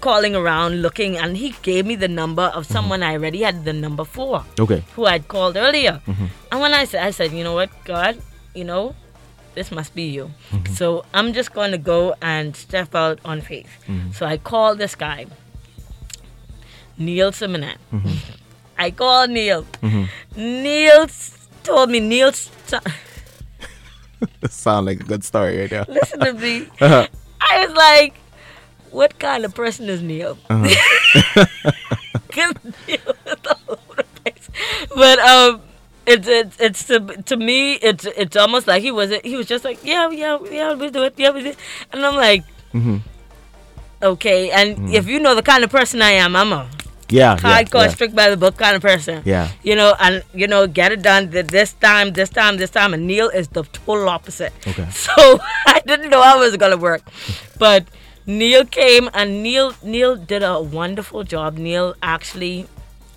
calling 0.01 0.36
around 0.36 0.82
looking, 0.82 1.18
and 1.18 1.36
he 1.38 1.56
gave 1.62 1.86
me 1.86 1.96
the 1.96 2.08
number 2.08 2.44
of 2.54 2.63
Mm-hmm. 2.63 2.74
someone 2.74 3.01
I 3.04 3.13
already 3.13 3.42
had 3.42 3.66
the 3.66 3.74
number 3.74 4.06
for 4.06 4.46
Okay. 4.60 4.84
who 4.96 5.06
I'd 5.06 5.28
called 5.28 5.58
earlier. 5.58 6.01
Mm-hmm. 6.08 6.25
And 6.51 6.62
when 6.62 6.74
I 6.74 6.86
said, 6.86 7.04
I 7.04 7.12
said, 7.12 7.32
you 7.32 7.44
know 7.44 7.54
what, 7.56 7.70
God, 7.84 8.22
you 8.56 8.63
know, 8.63 8.96
this 9.56 9.72
must 9.72 9.96
be 9.96 10.04
you. 10.04 10.32
Mm-hmm. 10.51 10.74
So 10.74 11.04
I'm 11.13 11.34
just 11.34 11.51
going 11.54 11.72
to 11.72 11.78
go 11.78 12.16
and 12.22 12.56
step 12.56 12.96
out 12.96 13.20
on 13.25 13.42
faith. 13.42 13.68
Mm-hmm. 13.88 14.12
So 14.12 14.25
I 14.25 14.38
called 14.38 14.78
this 14.78 14.96
guy, 14.96 15.25
Neil 16.98 17.32
Simonet. 17.32 17.78
Mm-hmm. 17.94 18.16
I 18.78 18.92
called 18.92 19.30
Neil. 19.32 19.66
Neil 20.36 21.08
told 21.63 21.89
me, 21.89 22.00
Neil, 22.00 22.32
st- 22.32 22.84
That 24.42 24.52
sound 24.52 24.86
like 24.88 25.00
a 25.02 25.04
good 25.04 25.24
story 25.24 25.60
right 25.60 25.70
there. 25.70 25.86
listen 25.88 26.20
to 26.20 26.34
me. 26.34 26.68
Uh-huh. 26.82 27.08
I 27.42 27.66
was 27.66 27.76
like, 27.76 28.16
what 28.92 29.18
kind 29.20 29.46
of 29.46 29.56
person 29.56 29.88
is 29.90 30.02
Neil? 30.02 30.38
Uh-huh. 30.50 31.46
'Cause 32.32 32.54
Neil 32.88 33.16
is 33.26 33.36
all 33.48 33.60
over 33.76 33.96
the 33.96 34.04
place. 34.22 34.50
But 34.96 35.20
um, 35.20 35.62
it's 36.06 36.28
it's 36.28 36.56
it's 36.60 36.84
to, 36.88 37.00
to 37.00 37.38
me 37.38 37.74
it's 37.76 38.06
it's 38.06 38.36
almost 38.36 38.68
like 38.68 38.82
he 38.84 38.92
was 38.92 39.12
he 39.24 39.36
was 39.36 39.46
just 39.48 39.64
like 39.64 39.80
yeah 39.84 40.10
yeah 40.10 40.38
yeah 40.52 40.74
we 40.74 40.90
do 40.90 41.04
it 41.04 41.14
yeah 41.18 41.32
we 41.32 41.44
do 41.44 41.50
it. 41.50 41.58
and 41.92 42.06
I'm 42.06 42.16
like 42.16 42.44
Mm-hmm. 42.74 42.98
okay 44.04 44.52
and 44.52 44.94
if 44.94 45.08
you 45.08 45.20
know 45.20 45.34
the 45.34 45.42
kind 45.42 45.64
of 45.64 45.72
person 45.72 46.02
I 46.02 46.12
am 46.12 46.36
I'm 46.36 46.54
a 46.54 46.70
Yeah. 47.12 47.38
Hardcore 47.38 47.86
Yeah. 47.86 47.94
strict 47.96 48.16
by 48.16 48.30
the 48.30 48.38
book 48.38 48.58
kind 48.58 48.75
of 48.75 48.82
person 48.82 49.22
Yeah. 49.25 49.50
you 49.63 49.75
know 49.75 49.96
and 50.00 50.24
you 50.34 50.48
know 50.48 50.68
get 50.68 50.92
it 50.92 51.01
done 51.01 51.30
this 51.32 51.74
time 51.74 52.13
this 52.13 52.30
time 52.30 52.58
this 52.58 52.70
time 52.70 52.94
and 52.94 53.08
Neil 53.08 53.30
is 53.30 53.48
the 53.50 53.63
total 53.63 54.10
opposite 54.10 54.54
Okay. 54.68 54.88
so 55.06 55.13
I 55.66 55.82
didn't 55.86 56.10
know 56.10 56.22
how 56.22 56.38
it 56.42 56.46
was 56.46 56.58
gonna 56.58 56.78
work 56.78 57.01
but 57.58 57.86
Neil 58.25 58.63
came 58.66 59.10
and 59.13 59.42
Neil 59.42 59.74
Neil 59.84 60.16
did 60.16 60.44
a 60.44 60.62
wonderful 60.62 61.24
job 61.24 61.58
Neil 61.58 61.96
actually 62.01 62.68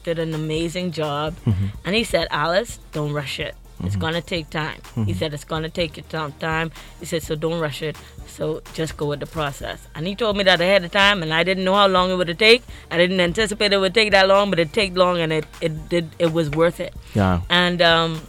did 0.04 0.18
an 0.18 0.34
amazing 0.34 0.90
job 0.92 1.34
Mm-hmm. 1.46 1.66
and 1.84 1.94
he 1.94 2.02
said 2.04 2.26
Alice 2.30 2.78
don't 2.92 3.12
rush 3.12 3.38
it 3.38 3.54
it's 3.82 3.92
mm-hmm. 3.92 4.00
gonna 4.00 4.22
take 4.22 4.48
time. 4.50 4.80
He 4.94 5.00
mm-hmm. 5.00 5.12
said 5.12 5.34
it's 5.34 5.44
gonna 5.44 5.68
take 5.68 5.96
you 5.96 6.04
some 6.08 6.32
time. 6.32 6.70
He 7.00 7.06
said 7.06 7.22
so 7.22 7.34
don't 7.34 7.60
rush 7.60 7.82
it. 7.82 7.96
So 8.26 8.62
just 8.74 8.96
go 8.96 9.06
with 9.06 9.20
the 9.20 9.26
process. 9.26 9.86
And 9.94 10.06
he 10.06 10.14
told 10.14 10.36
me 10.36 10.44
that 10.44 10.60
ahead 10.60 10.84
of 10.84 10.92
time 10.92 11.22
and 11.22 11.34
I 11.34 11.42
didn't 11.42 11.64
know 11.64 11.74
how 11.74 11.88
long 11.88 12.10
it 12.10 12.16
would 12.16 12.38
take. 12.38 12.62
I 12.90 12.96
didn't 12.96 13.20
anticipate 13.20 13.72
it 13.72 13.78
would 13.78 13.94
take 13.94 14.12
that 14.12 14.28
long 14.28 14.50
but 14.50 14.58
it 14.58 14.72
took 14.72 14.96
long 14.96 15.18
and 15.18 15.32
it, 15.32 15.46
it 15.60 15.88
did 15.88 16.10
it 16.18 16.32
was 16.32 16.50
worth 16.50 16.80
it. 16.80 16.94
Yeah. 17.14 17.40
and 17.50 17.82
um 17.82 18.22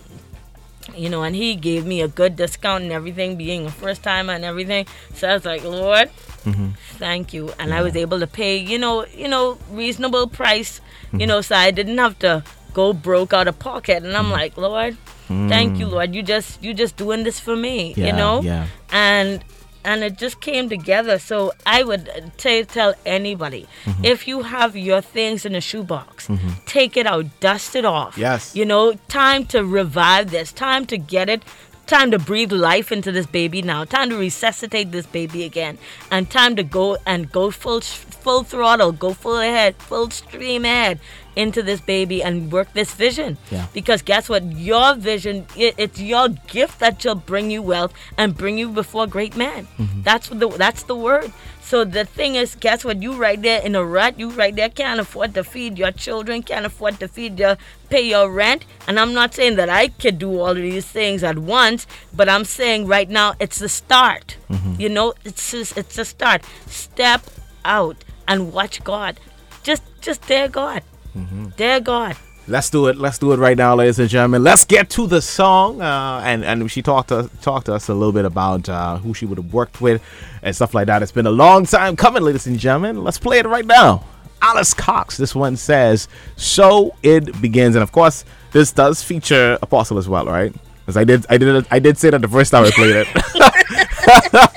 you 0.96 1.10
know 1.10 1.24
and 1.24 1.36
he 1.36 1.56
gave 1.56 1.86
me 1.86 2.02
a 2.02 2.08
good 2.08 2.36
discount 2.36 2.84
and 2.84 2.92
everything 2.92 3.38
being 3.38 3.66
a 3.66 3.72
first 3.72 4.04
timer 4.04 4.34
and 4.34 4.44
everything. 4.44 4.88
So 5.14 5.30
i 5.30 5.34
was 5.34 5.46
like 5.46 5.64
lord 5.64 6.10
mm-hmm. 6.44 6.70
thank 6.98 7.34
you. 7.34 7.52
And 7.60 7.74
i 7.74 7.82
was 7.82 7.96
able 7.96 8.20
to 8.20 8.28
pay 8.28 8.58
you 8.58 8.78
know 8.78 9.06
you 9.06 9.28
know 9.28 9.58
reasonable 9.72 10.28
price 10.28 10.82
you 11.14 11.28
know 11.28 11.42
so 11.42 11.56
i 11.56 11.72
didn't 11.72 11.98
have 12.00 12.18
to 12.20 12.44
go 12.74 12.92
broke 12.92 13.34
out 13.34 13.48
of 13.48 13.60
pocket. 13.60 14.04
And 14.04 14.18
i'm 14.18 14.32
like 14.32 14.58
lord 14.58 14.98
thank 15.28 15.78
you 15.80 15.86
lord 15.88 16.14
you 16.16 16.22
just 16.24 16.62
you 16.64 16.74
just 16.74 16.96
doing 16.98 17.24
this 17.24 17.40
for 17.40 17.56
me 17.56 17.94
Yeah, 17.98 18.08
you 18.08 18.14
know 18.14 18.42
yeah. 18.42 18.68
and 18.92 19.44
and 19.86 20.02
it 20.02 20.18
just 20.18 20.40
came 20.40 20.70
together. 20.70 21.20
So 21.20 21.52
I 21.66 21.84
would 21.84 22.08
t- 22.38 22.64
tell 22.64 22.94
anybody 23.06 23.68
Mm-hmm. 23.84 24.06
if 24.06 24.30
you 24.30 24.44
have 24.44 24.78
your 24.78 25.02
things 25.02 25.46
in 25.46 25.56
a 25.56 25.60
shoebox, 25.60 26.30
take 26.66 26.96
it 26.96 27.06
out, 27.06 27.26
dust 27.42 27.76
it 27.76 27.84
off. 27.84 28.18
Yes. 28.18 28.56
You 28.56 28.64
know, 28.66 28.94
time 29.10 29.46
to 29.48 29.66
revive 29.66 30.32
this, 30.32 30.54
time 30.54 30.86
to 30.86 30.98
get 30.98 31.28
it. 31.28 31.44
Time 31.86 32.12
to 32.12 32.20
breathe 32.20 32.52
life 32.52 32.92
into 32.92 33.12
this 33.12 33.26
baby 33.26 33.62
now. 33.62 33.84
Time 33.84 34.10
to 34.10 34.18
resuscitate 34.18 34.92
this 34.92 35.06
baby 35.06 35.44
again, 35.44 35.78
and 36.10 36.30
time 36.30 36.56
to 36.56 36.64
go 36.64 36.98
and 37.06 37.30
go 37.32 37.52
full 37.52 37.82
full 37.82 38.44
throttle, 38.44 38.94
go 38.94 39.14
full 39.14 39.38
ahead, 39.38 39.76
full 39.76 40.10
stream 40.10 40.64
ahead 40.64 41.00
into 41.36 41.62
this 41.62 41.82
baby 41.82 42.24
and 42.24 42.52
work 42.52 42.72
this 42.74 42.94
vision. 42.94 43.38
Yeah. 43.52 43.68
Because 43.74 44.02
guess 44.02 44.30
what? 44.30 44.44
Your 44.54 44.96
vision, 44.96 45.46
it, 45.58 45.76
it's 45.78 46.00
your 46.00 46.30
gift 46.30 46.80
that 46.80 47.02
shall 47.02 47.16
bring 47.16 47.52
you 47.52 47.62
wealth 47.62 47.94
and 48.18 48.38
bring 48.38 48.58
you 48.58 48.70
before 48.70 49.08
great 49.08 49.36
men. 49.36 49.68
Mm-hmm. 49.78 50.04
That's 50.04 50.30
what 50.30 50.40
the 50.40 50.48
that's 50.50 50.84
the 50.84 50.96
word. 50.96 51.34
So 51.74 51.84
the 51.84 52.06
thing 52.06 52.36
is, 52.36 52.54
guess 52.54 52.86
what? 52.86 53.02
You 53.02 53.16
right 53.16 53.42
there 53.42 53.60
in 53.60 53.74
a 53.74 53.84
rut. 53.84 54.20
You 54.20 54.30
right 54.30 54.56
there 54.56 54.70
can't 54.70 55.00
afford 55.00 55.34
to 55.34 55.44
feed 55.44 55.80
your 55.80 55.90
children, 55.92 56.44
can't 56.44 56.68
afford 56.68 57.00
to 57.00 57.08
feed 57.08 57.40
your 57.40 57.58
pay 57.90 58.08
your 58.08 58.30
rent. 58.30 58.64
And 58.88 59.00
I'm 59.00 59.12
not 59.12 59.34
saying 59.34 59.56
that 59.56 59.70
I 59.70 59.88
could 59.88 60.20
do 60.20 60.40
all 60.40 60.52
of 60.52 60.58
these 60.58 60.86
things 60.86 61.24
at 61.24 61.40
once, 61.40 61.88
but 62.14 62.30
I'm 62.30 62.46
saying 62.46 62.86
right 62.86 63.10
now 63.10 63.34
it's 63.40 63.58
the 63.58 63.70
start. 63.70 64.38
Mm-hmm. 64.52 64.82
You 64.82 64.90
know, 64.90 65.16
it's 65.26 65.50
just, 65.50 65.76
it's 65.76 65.98
a 65.98 66.06
start. 66.06 66.44
Step 66.68 67.24
out 67.66 67.98
and 68.28 68.54
watch 68.54 68.84
God. 68.84 69.20
Just 69.64 69.82
just 70.00 70.28
dare 70.28 70.50
God. 70.50 70.84
Mm-hmm. 71.18 71.48
Dare 71.58 71.80
God. 71.80 72.16
Let's 72.46 72.70
do 72.70 72.88
it. 72.88 72.98
Let's 72.98 73.18
do 73.18 73.32
it 73.32 73.38
right 73.38 73.58
now, 73.58 73.74
ladies 73.74 74.00
and 74.00 74.10
gentlemen. 74.10 74.44
Let's 74.44 74.66
get 74.66 74.90
to 74.92 75.08
the 75.08 75.22
song. 75.22 75.82
Uh, 75.82 76.22
and 76.26 76.44
and 76.44 76.70
she 76.70 76.82
talked 76.82 77.10
to 77.10 77.30
talked 77.42 77.68
to 77.68 77.74
us 77.74 77.88
a 77.88 77.94
little 77.94 78.12
bit 78.12 78.26
about 78.26 78.68
uh, 78.68 78.98
who 78.98 79.14
she 79.14 79.26
would 79.26 79.38
have 79.38 79.54
worked 79.54 79.80
with 79.80 80.04
and 80.42 80.54
stuff 80.54 80.74
like 80.74 80.88
that. 80.88 81.02
It's 81.02 81.14
been 81.14 81.26
a 81.26 81.32
long 81.32 81.66
time 81.66 81.96
coming, 81.96 82.22
ladies 82.22 82.46
and 82.46 82.60
gentlemen. 82.60 83.02
Let's 83.04 83.18
play 83.18 83.40
it 83.40 83.46
right 83.46 83.66
now. 83.66 84.04
Alice 84.42 84.74
Cox. 84.74 85.16
This 85.16 85.34
one 85.34 85.56
says, 85.56 86.10
"So 86.36 86.94
it 87.02 87.42
begins," 87.42 87.76
and 87.76 87.84
of 87.84 87.94
course, 87.94 88.26
this 88.52 88.74
does 88.74 89.02
feature 89.02 89.58
Apostle 89.62 89.98
as 89.98 90.10
well, 90.10 90.26
right? 90.26 90.54
Because 90.86 90.98
I 90.98 91.06
did, 91.06 91.26
I 91.30 91.38
did, 91.38 91.66
I 91.72 91.80
did 91.80 91.98
say 91.98 92.10
that 92.10 92.22
the 92.22 92.28
first 92.28 92.52
time 92.52 92.66
I 92.66 92.72
played 92.72 92.96
it. 92.96 93.08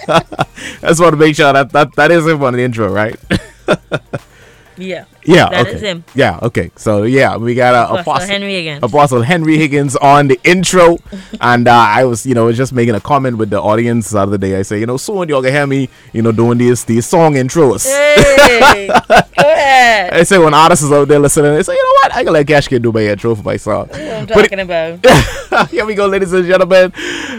I 0.09 0.25
just 0.88 1.00
want 1.00 1.12
to 1.12 1.16
make 1.16 1.37
sure 1.37 1.52
that 1.52 1.71
that, 1.71 1.95
that 1.95 2.11
is 2.11 2.26
him 2.26 2.43
on 2.43 2.55
the 2.55 2.64
intro, 2.64 2.93
right? 2.93 3.16
Yeah. 4.78 5.04
Yeah, 5.25 5.49
That 5.50 5.66
okay. 5.66 5.73
is 5.76 5.80
him. 5.80 6.04
Yeah, 6.14 6.38
okay. 6.42 6.71
So 6.76 7.02
yeah, 7.02 7.37
we 7.37 7.54
got 7.54 7.75
uh, 7.75 7.97
Apostle 7.97 8.28
Henry 8.28 8.54
Higgins. 8.54 8.83
Apostle 8.83 9.23
Henry 9.23 9.56
Higgins 9.59 9.97
on 9.97 10.28
the 10.28 10.38
intro, 10.45 10.99
and 11.40 11.66
uh, 11.66 11.73
I 11.73 12.04
was, 12.04 12.25
you 12.25 12.35
know, 12.35 12.52
just 12.52 12.73
making 12.73 12.95
a 12.95 13.00
comment 13.00 13.37
with 13.38 13.50
the 13.50 13.61
audience 13.61 14.11
the 14.11 14.18
other 14.21 14.38
day. 14.38 14.56
I 14.56 14.62
say, 14.62 14.78
you 14.78 14.87
know, 14.87 14.97
soon 14.97 15.28
y'all 15.28 15.42
can 15.42 15.52
hear 15.52 15.66
me, 15.66 15.88
you 16.12 16.23
know, 16.23 16.30
doing 16.30 16.59
these 16.59 16.85
these 16.85 17.06
song 17.06 17.35
intros. 17.35 17.87
Hey, 17.87 18.87
go 18.88 18.95
ahead. 19.38 20.12
I 20.12 20.23
say 20.23 20.38
when 20.38 20.54
artists 20.54 20.85
is 20.85 20.92
out 20.92 21.09
there 21.09 21.18
listening, 21.18 21.54
they 21.54 21.62
say, 21.64 21.73
you 21.73 21.83
know 21.83 22.00
what, 22.02 22.14
I 22.16 22.23
can 22.25 22.33
let 22.33 22.47
Cash 22.47 22.68
Kid 22.68 22.83
do 22.83 22.92
my 22.92 23.00
intro 23.06 23.35
for 23.35 23.42
my 23.42 23.56
song. 23.56 23.88
What 23.88 24.00
I'm 24.00 24.26
But 24.26 24.42
talking 24.42 24.61
about. 24.61 25.04
Here 25.71 25.85
we 25.85 25.95
go, 25.95 26.06
ladies 26.06 26.33
and 26.33 26.47
gentlemen. 26.47 26.92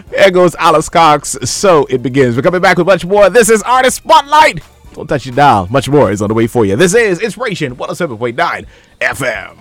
There 0.09 0.31
goes 0.31 0.55
Alice 0.55 0.89
Cox. 0.89 1.37
So 1.43 1.85
it 1.89 2.03
begins. 2.03 2.35
We're 2.35 2.41
coming 2.41 2.61
back 2.61 2.77
with 2.77 2.87
much 2.87 3.05
more. 3.05 3.29
This 3.29 3.49
is 3.49 3.61
Artist 3.63 3.97
Spotlight. 3.97 4.61
Don't 4.97 5.05
touch 5.05 5.27
your 5.27 5.35
dial. 5.35 5.67
Much 5.69 5.87
more 5.87 6.09
is 6.09 6.23
on 6.23 6.27
the 6.29 6.33
way 6.33 6.47
for 6.47 6.65
you. 6.65 6.75
This 6.75 6.95
is 6.95 7.21
Inspiration 7.21 7.75
107.9 7.75 8.65
FM. 8.99 9.57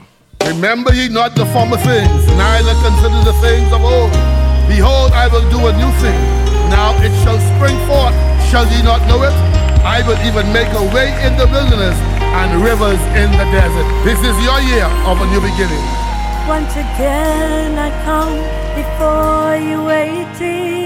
Remember 0.48 0.94
ye 0.94 1.10
not 1.10 1.36
the 1.36 1.44
former 1.52 1.76
things, 1.76 2.24
neither 2.40 2.72
consider 2.80 3.20
the 3.20 3.36
things 3.44 3.68
of 3.68 3.84
old. 3.84 4.08
Behold, 4.64 5.12
I 5.12 5.28
will 5.28 5.44
do 5.52 5.60
a 5.68 5.76
new 5.76 5.92
thing. 6.00 6.16
Now 6.72 6.96
it 7.04 7.12
shall 7.20 7.36
spring 7.52 7.76
forth. 7.84 8.16
Shall 8.48 8.64
ye 8.64 8.80
not 8.80 9.04
know 9.12 9.28
it? 9.28 9.36
I 9.84 10.00
will 10.08 10.16
even 10.24 10.48
make 10.56 10.72
a 10.72 10.84
way 10.96 11.12
in 11.28 11.36
the 11.36 11.44
wilderness 11.52 12.00
and 12.40 12.64
rivers 12.64 13.00
in 13.12 13.28
the 13.36 13.44
desert. 13.52 13.84
This 14.08 14.16
is 14.24 14.32
your 14.40 14.60
year 14.72 14.88
of 15.04 15.20
a 15.20 15.26
new 15.28 15.44
beginning. 15.44 15.84
Once 16.48 16.72
again 16.72 17.76
I 17.76 17.92
come 18.08 18.40
before 18.72 19.52
you 19.60 19.84
waiting. 19.84 20.85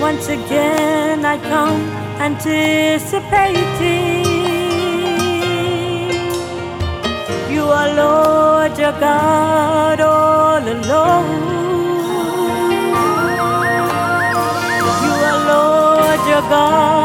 Once 0.00 0.28
again 0.28 1.24
I 1.24 1.36
come 1.38 1.80
anticipating. 2.20 4.24
You 7.50 7.62
are 7.64 7.92
Lord, 7.94 8.78
your 8.78 8.92
God 8.92 10.00
all 10.00 10.62
alone. 10.62 11.42
You 15.04 15.14
are 15.30 15.40
Lord, 15.52 16.20
your 16.28 16.42
God 16.48 16.97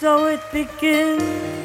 So 0.00 0.28
it 0.28 0.40
begins. 0.50 1.59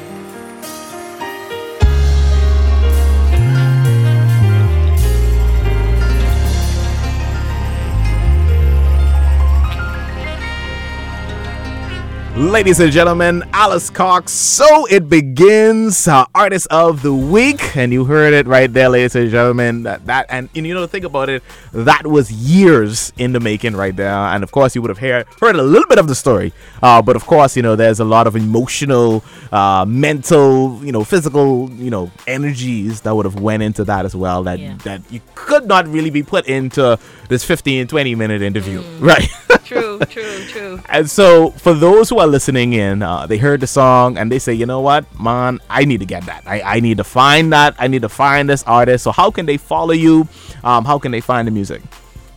Ladies 12.36 12.80
and 12.80 12.92
gentlemen, 12.92 13.42
Alice 13.54 13.88
Cox. 13.88 14.30
So 14.30 14.84
it 14.86 15.08
begins, 15.08 16.06
uh, 16.06 16.26
artist 16.34 16.66
of 16.70 17.00
the 17.00 17.14
week, 17.14 17.74
and 17.78 17.94
you 17.94 18.04
heard 18.04 18.34
it 18.34 18.46
right 18.46 18.70
there, 18.70 18.90
ladies 18.90 19.16
and 19.16 19.30
gentlemen. 19.30 19.84
That, 19.84 20.04
that 20.04 20.26
and, 20.28 20.50
and 20.54 20.66
you 20.66 20.74
know, 20.74 20.86
think 20.86 21.06
about 21.06 21.30
it, 21.30 21.42
that 21.72 22.06
was 22.06 22.30
years 22.30 23.10
in 23.16 23.32
the 23.32 23.40
making, 23.40 23.74
right 23.74 23.96
there. 23.96 24.10
And 24.12 24.44
of 24.44 24.52
course, 24.52 24.74
you 24.74 24.82
would 24.82 24.90
have 24.90 24.98
heard 24.98 25.26
heard 25.40 25.56
a 25.56 25.62
little 25.62 25.88
bit 25.88 25.98
of 25.98 26.08
the 26.08 26.14
story, 26.14 26.52
uh, 26.82 27.00
but 27.00 27.16
of 27.16 27.24
course, 27.24 27.56
you 27.56 27.62
know, 27.62 27.74
there's 27.74 28.00
a 28.00 28.04
lot 28.04 28.26
of 28.26 28.36
emotional, 28.36 29.24
uh, 29.50 29.86
mental, 29.88 30.78
you 30.84 30.92
know, 30.92 31.04
physical, 31.04 31.70
you 31.70 31.88
know, 31.90 32.10
energies 32.26 33.00
that 33.00 33.16
would 33.16 33.24
have 33.24 33.40
went 33.40 33.62
into 33.62 33.82
that 33.84 34.04
as 34.04 34.14
well. 34.14 34.42
That 34.42 34.58
Yeah. 34.58 34.74
that 34.84 35.00
you 35.10 35.22
could 35.34 35.64
not 35.66 35.88
really 35.88 36.10
be 36.10 36.22
put 36.22 36.46
into 36.46 36.98
this 37.30 37.44
15, 37.44 37.86
20 37.86 38.14
minute 38.14 38.42
interview, 38.42 38.82
right? 38.98 39.26
True, 39.66 39.98
true, 40.08 40.44
true. 40.46 40.80
And 40.88 41.10
so, 41.10 41.50
for 41.50 41.74
those 41.74 42.08
who 42.08 42.18
are 42.18 42.26
listening 42.26 42.72
in, 42.72 43.02
uh, 43.02 43.26
they 43.26 43.36
heard 43.36 43.60
the 43.60 43.66
song 43.66 44.16
and 44.16 44.30
they 44.30 44.38
say, 44.38 44.52
you 44.54 44.64
know 44.64 44.80
what, 44.80 45.04
man, 45.18 45.58
I 45.68 45.84
need 45.84 45.98
to 46.00 46.06
get 46.06 46.24
that. 46.26 46.44
I, 46.46 46.60
I 46.62 46.80
need 46.80 46.98
to 46.98 47.04
find 47.04 47.52
that. 47.52 47.74
I 47.78 47.88
need 47.88 48.02
to 48.02 48.08
find 48.08 48.48
this 48.48 48.62
artist. 48.62 49.02
So, 49.04 49.10
how 49.10 49.30
can 49.32 49.46
they 49.46 49.56
follow 49.56 49.92
you? 49.92 50.28
Um, 50.62 50.84
how 50.84 50.98
can 50.98 51.10
they 51.10 51.20
find 51.20 51.48
the 51.48 51.52
music? 51.52 51.82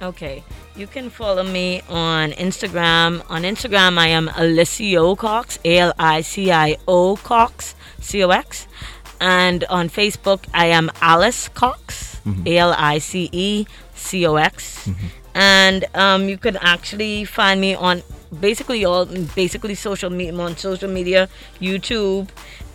Okay. 0.02 0.44
You 0.76 0.88
can 0.88 1.10
follow 1.10 1.44
me 1.44 1.82
on 1.90 2.32
Instagram. 2.32 3.24
On 3.30 3.44
Instagram, 3.44 3.98
I 3.98 4.08
am 4.08 4.30
Alicio 4.30 5.18
Cox, 5.18 5.60
A 5.66 5.78
L 5.78 5.94
I 6.00 6.22
C 6.22 6.52
I 6.52 6.78
O 6.88 7.18
Cox, 7.18 7.76
C 8.00 8.24
O 8.24 8.30
X. 8.30 8.66
And 9.20 9.66
on 9.66 9.90
Facebook, 9.90 10.46
I 10.54 10.68
am 10.68 10.90
Alice 11.02 11.50
Cox, 11.50 12.22
A 12.46 12.58
L 12.58 12.74
I 12.78 13.00
C 13.00 13.30
E 13.34 13.68
C 13.94 14.26
O 14.26 14.38
X. 14.38 14.90
And 15.40 15.86
um, 15.96 16.28
you 16.28 16.38
can 16.38 16.58
actually 16.58 17.24
find 17.24 17.62
me 17.62 17.74
on 17.74 18.04
basically 18.42 18.84
all 18.84 19.06
basically 19.06 19.74
social 19.74 20.10
media 20.10 20.38
on 20.38 20.58
social 20.58 20.90
media, 20.90 21.30
YouTube, 21.62 22.28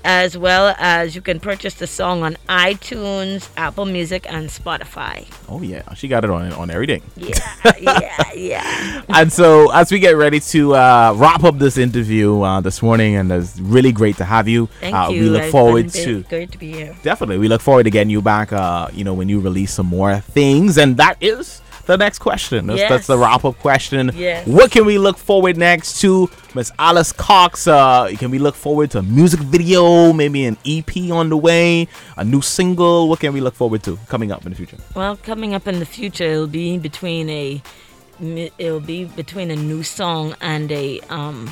as 0.02 0.36
well 0.38 0.74
as 0.78 1.14
you 1.14 1.20
can 1.20 1.40
purchase 1.40 1.74
the 1.74 1.86
song 1.86 2.22
on 2.22 2.38
iTunes, 2.48 3.50
Apple 3.58 3.84
Music, 3.84 4.24
and 4.32 4.48
Spotify. 4.48 5.26
Oh, 5.46 5.60
yeah, 5.60 5.92
she 5.92 6.08
got 6.08 6.24
it 6.24 6.30
on 6.30 6.52
on 6.54 6.70
everything. 6.70 7.02
Yeah, 7.16 7.34
yeah, 7.78 8.32
yeah. 8.32 9.02
and 9.10 9.30
so, 9.30 9.70
as 9.70 9.92
we 9.92 9.98
get 9.98 10.16
ready 10.16 10.40
to 10.40 10.74
uh, 10.74 11.14
wrap 11.18 11.44
up 11.44 11.58
this 11.58 11.76
interview 11.76 12.40
uh, 12.40 12.62
this 12.62 12.80
morning, 12.80 13.16
and 13.16 13.30
it's 13.30 13.60
really 13.60 13.92
great 13.92 14.16
to 14.16 14.24
have 14.24 14.48
you. 14.48 14.68
Thank 14.80 14.96
uh, 14.96 15.08
you. 15.10 15.20
We 15.20 15.28
look 15.28 15.42
It's 15.42 15.52
forward 15.52 15.90
to. 15.90 16.22
great 16.22 16.50
to 16.52 16.58
be 16.58 16.72
here. 16.72 16.96
Definitely. 17.02 17.36
We 17.36 17.48
look 17.48 17.60
forward 17.60 17.84
to 17.84 17.90
getting 17.90 18.08
you 18.08 18.22
back, 18.22 18.54
uh, 18.54 18.88
you 18.94 19.04
know, 19.04 19.12
when 19.12 19.28
you 19.28 19.40
release 19.40 19.74
some 19.74 19.86
more 19.86 20.20
things. 20.20 20.78
And 20.78 20.96
that 20.96 21.18
is 21.20 21.60
the 21.86 21.96
next 21.96 22.18
question. 22.18 22.66
That's, 22.66 22.82
that's 22.88 23.06
the 23.06 23.18
wrap 23.18 23.44
up 23.44 23.58
question. 23.58 24.10
Yes. 24.14 24.46
What 24.46 24.70
can 24.70 24.84
we 24.86 24.98
look 24.98 25.16
forward 25.18 25.56
next 25.56 26.00
to? 26.00 26.30
Miss 26.54 26.70
Alice 26.78 27.12
Cox, 27.12 27.66
uh, 27.66 28.08
can 28.18 28.30
we 28.30 28.38
look 28.38 28.54
forward 28.54 28.90
to 28.92 28.98
a 28.98 29.02
music 29.02 29.40
video, 29.40 30.12
maybe 30.12 30.44
an 30.44 30.56
EP 30.64 31.10
on 31.10 31.28
the 31.28 31.36
way, 31.36 31.88
a 32.16 32.24
new 32.24 32.40
single? 32.40 33.08
What 33.08 33.20
can 33.20 33.32
we 33.32 33.40
look 33.40 33.54
forward 33.54 33.82
to 33.84 33.98
coming 34.08 34.30
up 34.32 34.44
in 34.46 34.50
the 34.52 34.56
future? 34.56 34.76
Well, 34.94 35.16
coming 35.16 35.54
up 35.54 35.66
in 35.66 35.78
the 35.80 35.86
future, 35.86 36.24
it'll 36.24 36.46
be 36.46 36.78
between 36.78 37.28
a, 37.28 37.62
it'll 38.58 38.80
be 38.80 39.04
between 39.06 39.50
a 39.50 39.56
new 39.56 39.82
song 39.82 40.34
and 40.40 40.70
a 40.72 41.00
um. 41.10 41.50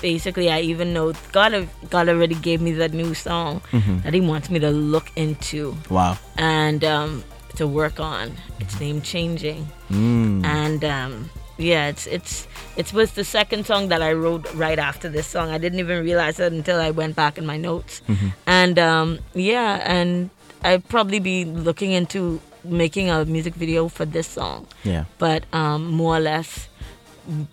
Basically, 0.00 0.50
I 0.50 0.60
even 0.62 0.92
know 0.92 1.12
God. 1.30 1.68
God 1.88 2.08
already 2.08 2.34
gave 2.34 2.60
me 2.60 2.72
that 2.72 2.92
new 2.92 3.14
song 3.14 3.60
Mm-hmm. 3.70 4.00
that 4.00 4.12
He 4.14 4.20
wants 4.20 4.50
me 4.50 4.58
to 4.58 4.70
look 4.70 5.12
into 5.14 5.76
Wow. 5.90 6.18
and 6.36 6.82
um, 6.82 7.22
to 7.52 7.66
work 7.66 8.00
on. 8.00 8.32
It's 8.60 8.78
name 8.80 9.00
"Changing," 9.02 9.66
Mm. 9.90 10.44
and 10.44 10.84
um, 10.84 11.30
yeah, 11.58 11.88
it's 11.88 12.06
it's 12.06 12.46
it 12.76 12.92
was 12.92 13.12
the 13.12 13.24
second 13.24 13.66
song 13.66 13.88
that 13.88 14.02
I 14.02 14.12
wrote 14.12 14.52
right 14.54 14.78
after 14.78 15.08
this 15.08 15.26
song. 15.26 15.50
I 15.50 15.58
didn't 15.58 15.78
even 15.80 16.02
realize 16.04 16.40
it 16.40 16.52
until 16.52 16.80
I 16.80 16.90
went 16.90 17.14
back 17.16 17.38
in 17.38 17.46
my 17.46 17.56
notes, 17.56 18.00
and 18.46 18.78
um, 18.78 19.18
yeah, 19.34 19.80
and 19.84 20.30
I'd 20.64 20.86
probably 20.88 21.20
be 21.20 21.44
looking 21.44 21.92
into 21.92 22.40
making 22.64 23.10
a 23.10 23.24
music 23.24 23.54
video 23.54 23.88
for 23.88 24.04
this 24.06 24.28
song, 24.28 24.66
Yeah. 24.84 25.04
but 25.18 25.42
um, 25.52 25.86
more 25.90 26.16
or 26.16 26.20
less, 26.20 26.68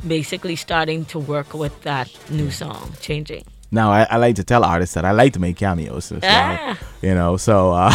basically 0.08 0.56
starting 0.56 1.06
to 1.06 1.20
work 1.20 1.54
with 1.54 1.82
that 1.84 2.10
new 2.30 2.52
song, 2.52 2.94
"Changing." 3.02 3.44
Now, 3.72 3.92
I, 3.92 4.04
I 4.10 4.18
like 4.18 4.36
to 4.38 4.44
tell 4.44 4.64
artists 4.64 4.96
that 4.96 5.06
I 5.06 5.12
like 5.12 5.34
to 5.34 5.40
make 5.40 5.56
cameos. 5.58 6.12
Ah. 6.24 6.78
You 7.04 7.14
know, 7.14 7.38
so 7.38 7.72
uh, 7.72 7.94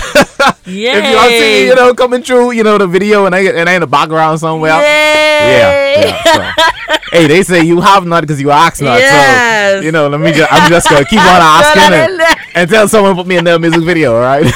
Yeah, 0.67 0.97
if 0.99 1.05
you 1.05 1.17
want 1.17 1.31
to 1.31 1.39
see, 1.41 1.67
you 1.67 1.75
know, 1.75 1.95
coming 1.95 2.23
through, 2.23 2.53
you 2.53 2.63
know, 2.63 2.79
the 2.79 2.87
video 2.87 3.27
and 3.27 3.35
I 3.35 3.41
and 3.41 3.69
I 3.69 3.75
in 3.75 3.81
the 3.81 3.87
background 3.87 4.39
somewhere. 4.39 4.71
Yeah, 4.71 6.01
yeah. 6.01 6.23
So, 6.33 6.97
hey, 7.13 7.27
they 7.27 7.43
say 7.43 7.65
you 7.65 7.81
have 7.81 8.07
not 8.07 8.21
because 8.23 8.41
you 8.41 8.51
asked 8.53 8.81
not. 8.83 9.01
So 9.01 9.81
you 9.81 9.91
know, 9.91 10.09
let 10.09 10.21
me 10.21 10.33
just 10.33 10.51
I'm 10.53 10.71
just 10.71 10.89
gonna 10.89 11.05
keep 11.05 11.19
on 11.21 11.27
asking 11.43 12.19
and, 12.55 12.71
tell 12.71 12.87
someone 12.89 13.17
to 13.17 13.21
put 13.21 13.27
me 13.27 13.37
in 13.37 13.45
their 13.45 13.59
music 13.59 13.83
video, 13.83 14.15
all 14.15 14.21
right? 14.23 14.47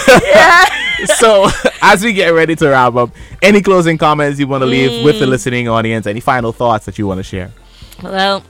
so 1.19 1.49
as 1.83 2.03
we 2.05 2.13
get 2.13 2.29
ready 2.31 2.55
to 2.57 2.69
wrap 2.69 2.95
up, 2.95 3.11
any 3.43 3.61
closing 3.61 3.99
comments 3.99 4.39
you 4.39 4.47
want 4.47 4.63
to 4.63 4.67
leave 4.67 5.05
with 5.05 5.19
the 5.19 5.27
Mm. 5.27 5.31
listening 5.31 5.69
audience? 5.69 6.07
Any 6.07 6.21
final 6.21 6.53
thoughts 6.53 6.87
that 6.87 6.97
you 6.99 7.07
want 7.07 7.19
to 7.19 7.25
share? 7.25 7.51
Well, 8.03 8.43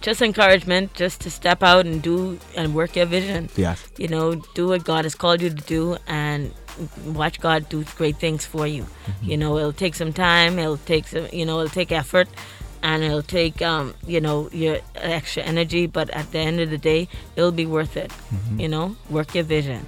just 0.00 0.22
encouragement, 0.22 0.94
just 0.94 1.20
to 1.22 1.30
step 1.30 1.62
out 1.62 1.86
and 1.86 2.00
do 2.02 2.38
and 2.56 2.74
work 2.74 2.96
your 2.96 3.06
vision. 3.06 3.48
Yes. 3.56 3.84
You 3.96 4.08
know, 4.08 4.36
do 4.54 4.68
what 4.68 4.84
God 4.84 5.04
has 5.04 5.14
called 5.14 5.42
you 5.42 5.50
to 5.50 5.54
do 5.54 5.96
and 6.06 6.52
watch 7.06 7.40
God 7.40 7.68
do 7.68 7.84
great 7.96 8.16
things 8.16 8.46
for 8.46 8.66
you. 8.66 8.86
You 9.22 9.36
know, 9.36 9.58
it'll 9.58 9.72
take 9.72 9.94
some 9.94 10.12
time, 10.12 10.58
it'll 10.58 10.76
take 10.78 11.08
some, 11.08 11.26
you 11.32 11.44
know, 11.44 11.60
it'll 11.60 11.70
take 11.70 11.90
effort 11.90 12.28
and 12.82 13.02
it'll 13.02 13.22
take 13.22 13.60
um, 13.60 13.94
you 14.06 14.20
know, 14.20 14.48
your 14.52 14.78
extra 14.94 15.42
energy, 15.42 15.86
but 15.86 16.08
at 16.10 16.30
the 16.30 16.38
end 16.38 16.60
of 16.60 16.70
the 16.70 16.78
day, 16.78 17.08
it'll 17.34 17.50
be 17.50 17.66
worth 17.66 17.96
it. 17.96 18.12
You 18.56 18.68
know, 18.68 18.96
work 19.10 19.34
your 19.34 19.44
vision. 19.44 19.86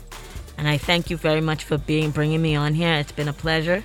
And 0.58 0.68
I 0.68 0.76
thank 0.76 1.08
you 1.08 1.16
very 1.16 1.40
much 1.40 1.64
for 1.64 1.78
being 1.78 2.10
bringing 2.10 2.42
me 2.42 2.56
on 2.56 2.74
here. 2.74 2.94
It's 2.94 3.12
been 3.12 3.28
a 3.28 3.32
pleasure 3.32 3.84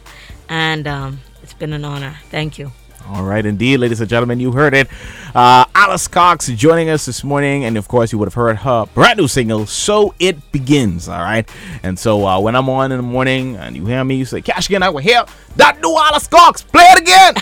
and 0.50 0.88
um, 0.88 1.20
it's 1.44 1.54
been 1.54 1.72
an 1.74 1.86
honor. 1.86 2.18
Thank 2.32 2.58
you. 2.58 2.72
All 3.08 3.24
right, 3.24 3.46
indeed, 3.46 3.78
ladies 3.78 4.02
and 4.02 4.10
gentlemen, 4.10 4.40
you 4.40 4.52
heard 4.52 4.74
it. 4.74 4.88
Uh, 5.36 5.66
Alice 5.76 6.08
Cox 6.08 6.48
joining 6.48 6.90
us 6.90 7.06
this 7.06 7.24
morning, 7.24 7.64
and 7.66 7.78
of 7.78 7.88
course, 7.88 8.12
you 8.12 8.18
would 8.18 8.26
have 8.26 8.34
heard 8.34 8.58
her 8.58 8.88
brand 8.96 9.20
new 9.20 9.28
single, 9.28 9.68
"So 9.68 10.16
It 10.20 10.52
Begins." 10.52 11.08
All 11.08 11.20
right, 11.22 11.48
and 11.84 12.00
so 12.00 12.26
uh, 12.26 12.40
when 12.40 12.56
I'm 12.56 12.68
on 12.68 12.92
in 12.92 12.98
the 12.98 13.04
morning 13.04 13.58
and 13.58 13.76
you 13.76 13.86
hear 13.86 14.04
me, 14.04 14.16
you 14.16 14.26
say, 14.26 14.42
"Keshagen, 14.42 14.82
I 14.82 14.90
will 14.90 15.02
hear 15.02 15.24
that 15.58 15.80
new 15.82 15.96
Alice 15.96 16.28
Cox. 16.28 16.64
Play 16.64 16.86
it 16.88 17.00
again." 17.02 17.36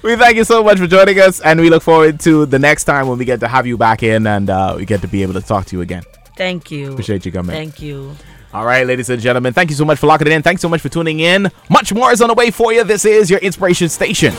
we 0.02 0.16
thank 0.16 0.36
you 0.36 0.44
so 0.44 0.64
much 0.64 0.78
for 0.78 0.86
joining 0.86 1.20
us, 1.20 1.40
and 1.40 1.60
we 1.60 1.68
look 1.68 1.82
forward 1.82 2.20
to 2.20 2.46
the 2.46 2.58
next 2.58 2.84
time 2.84 3.06
when 3.06 3.18
we 3.18 3.26
get 3.26 3.40
to 3.40 3.48
have 3.48 3.66
you 3.66 3.76
back 3.76 4.02
in 4.02 4.26
and 4.26 4.48
uh, 4.48 4.74
we 4.76 4.86
get 4.86 5.02
to 5.02 5.08
be 5.08 5.22
able 5.22 5.34
to 5.34 5.42
talk 5.42 5.66
to 5.66 5.76
you 5.76 5.82
again. 5.82 6.02
Thank 6.36 6.70
you. 6.70 6.92
Appreciate 6.92 7.26
you 7.26 7.32
coming. 7.32 7.54
Thank 7.54 7.82
you. 7.82 8.14
All 8.52 8.66
right, 8.66 8.84
ladies 8.84 9.08
and 9.10 9.22
gentlemen, 9.22 9.52
thank 9.52 9.70
you 9.70 9.76
so 9.76 9.84
much 9.84 10.00
for 10.00 10.08
locking 10.08 10.26
it 10.26 10.32
in. 10.32 10.42
Thanks 10.42 10.60
so 10.60 10.68
much 10.68 10.80
for 10.80 10.88
tuning 10.88 11.20
in. 11.20 11.50
Much 11.68 11.92
more 11.92 12.10
is 12.10 12.20
on 12.20 12.28
the 12.28 12.34
way 12.34 12.50
for 12.50 12.72
you. 12.72 12.82
This 12.82 13.04
is 13.04 13.30
your 13.30 13.38
inspiration 13.38 13.88
station. 13.88 14.34